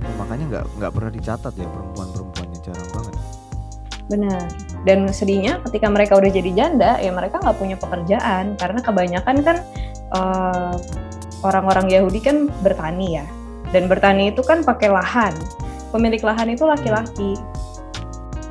Oh, 0.00 0.14
makanya 0.16 0.44
nggak 0.48 0.64
nggak 0.80 0.92
pernah 0.92 1.10
dicatat 1.12 1.52
ya 1.56 1.66
perempuan-perempuannya 1.68 2.58
jarang 2.64 2.90
banget. 2.94 3.14
Benar. 4.10 4.44
Dan 4.84 5.12
sedihnya 5.12 5.60
ketika 5.68 5.92
mereka 5.92 6.16
udah 6.16 6.30
jadi 6.32 6.50
janda, 6.56 6.96
ya 6.96 7.12
mereka 7.12 7.36
nggak 7.40 7.58
punya 7.60 7.76
pekerjaan 7.76 8.56
karena 8.56 8.80
kebanyakan 8.80 9.36
kan 9.44 9.56
eh, 10.16 10.74
orang-orang 11.44 11.92
Yahudi 11.92 12.20
kan 12.20 12.48
bertani 12.64 13.20
ya. 13.20 13.26
Dan 13.70 13.86
bertani 13.86 14.32
itu 14.32 14.40
kan 14.40 14.64
pakai 14.64 14.88
lahan. 14.88 15.36
Pemilik 15.92 16.22
lahan 16.22 16.48
itu 16.54 16.64
laki-laki. 16.64 17.36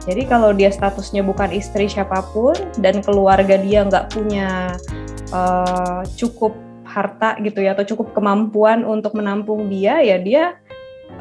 Jadi 0.08 0.26
kalau 0.26 0.56
dia 0.56 0.72
statusnya 0.74 1.22
bukan 1.22 1.54
istri 1.54 1.86
siapa 1.86 2.24
pun 2.34 2.56
dan 2.82 3.04
keluarga 3.04 3.60
dia 3.60 3.86
nggak 3.86 4.10
punya 4.16 4.74
uh, 5.30 6.02
cukup 6.18 6.56
harta 6.88 7.38
gitu 7.46 7.62
ya 7.62 7.78
atau 7.78 7.86
cukup 7.86 8.18
kemampuan 8.18 8.82
untuk 8.82 9.14
menampung 9.14 9.70
dia, 9.70 10.02
ya 10.02 10.18
dia 10.18 10.58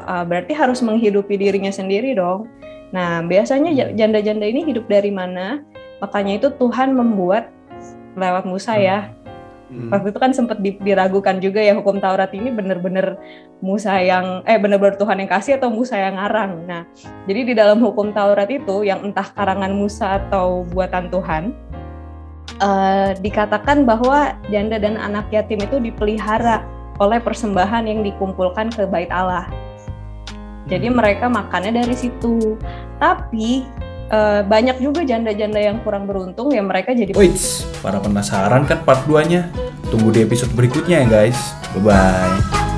uh, 0.09 0.25
berarti 0.25 0.57
harus 0.57 0.81
menghidupi 0.81 1.37
dirinya 1.37 1.69
sendiri 1.69 2.17
dong. 2.17 2.49
Nah, 2.89 3.21
biasanya 3.25 3.71
hmm. 3.71 3.95
janda-janda 3.97 4.45
ini 4.45 4.65
hidup 4.65 4.89
dari 4.89 5.13
mana? 5.13 5.61
Makanya 6.01 6.41
itu 6.41 6.47
Tuhan 6.57 6.95
membuat 6.95 7.53
lewat 8.17 8.49
Musa 8.49 8.75
ya. 8.79 9.13
Hmm. 9.69 9.93
Waktu 9.93 10.09
itu 10.09 10.19
kan 10.19 10.33
sempat 10.33 10.57
diragukan 10.65 11.37
juga 11.37 11.61
ya 11.61 11.77
hukum 11.77 12.01
Taurat 12.01 12.33
ini 12.33 12.49
benar-benar 12.49 13.21
Musa 13.61 14.01
yang 14.01 14.41
eh 14.49 14.57
benar-benar 14.57 14.97
Tuhan 14.97 15.21
yang 15.21 15.29
kasih 15.29 15.61
atau 15.61 15.69
Musa 15.69 15.93
yang 15.93 16.17
ngarang. 16.17 16.65
Nah, 16.65 16.81
jadi 17.29 17.45
di 17.45 17.53
dalam 17.53 17.77
hukum 17.77 18.09
Taurat 18.09 18.49
itu 18.49 18.81
yang 18.81 19.05
entah 19.05 19.29
karangan 19.29 19.69
Musa 19.69 20.17
atau 20.25 20.65
buatan 20.73 21.13
Tuhan 21.13 21.53
uh, 22.57 23.13
dikatakan 23.21 23.85
bahwa 23.85 24.33
janda 24.49 24.81
dan 24.81 24.97
anak 24.97 25.29
yatim 25.29 25.61
itu 25.61 25.77
dipelihara 25.77 26.65
oleh 26.97 27.21
persembahan 27.21 27.85
yang 27.85 28.01
dikumpulkan 28.01 28.73
ke 28.73 28.89
bait 28.89 29.13
Allah. 29.13 29.47
Jadi 30.69 30.87
mereka 30.87 31.25
makannya 31.27 31.81
dari 31.81 31.95
situ. 31.97 32.55
Tapi 33.01 33.65
uh, 34.13 34.41
banyak 34.45 34.77
juga 34.81 35.01
janda-janda 35.01 35.59
yang 35.59 35.81
kurang 35.81 36.05
beruntung 36.05 36.53
ya 36.53 36.61
mereka 36.61 36.93
jadi 36.93 37.13
Wait, 37.17 37.37
para 37.81 37.97
penasaran 37.97 38.65
kan 38.69 38.85
part 38.85 39.01
2-nya? 39.09 39.49
Tunggu 39.89 40.13
di 40.13 40.21
episode 40.21 40.53
berikutnya 40.53 41.05
ya 41.05 41.07
guys. 41.09 41.39
Bye 41.73 41.81
bye. 41.89 42.68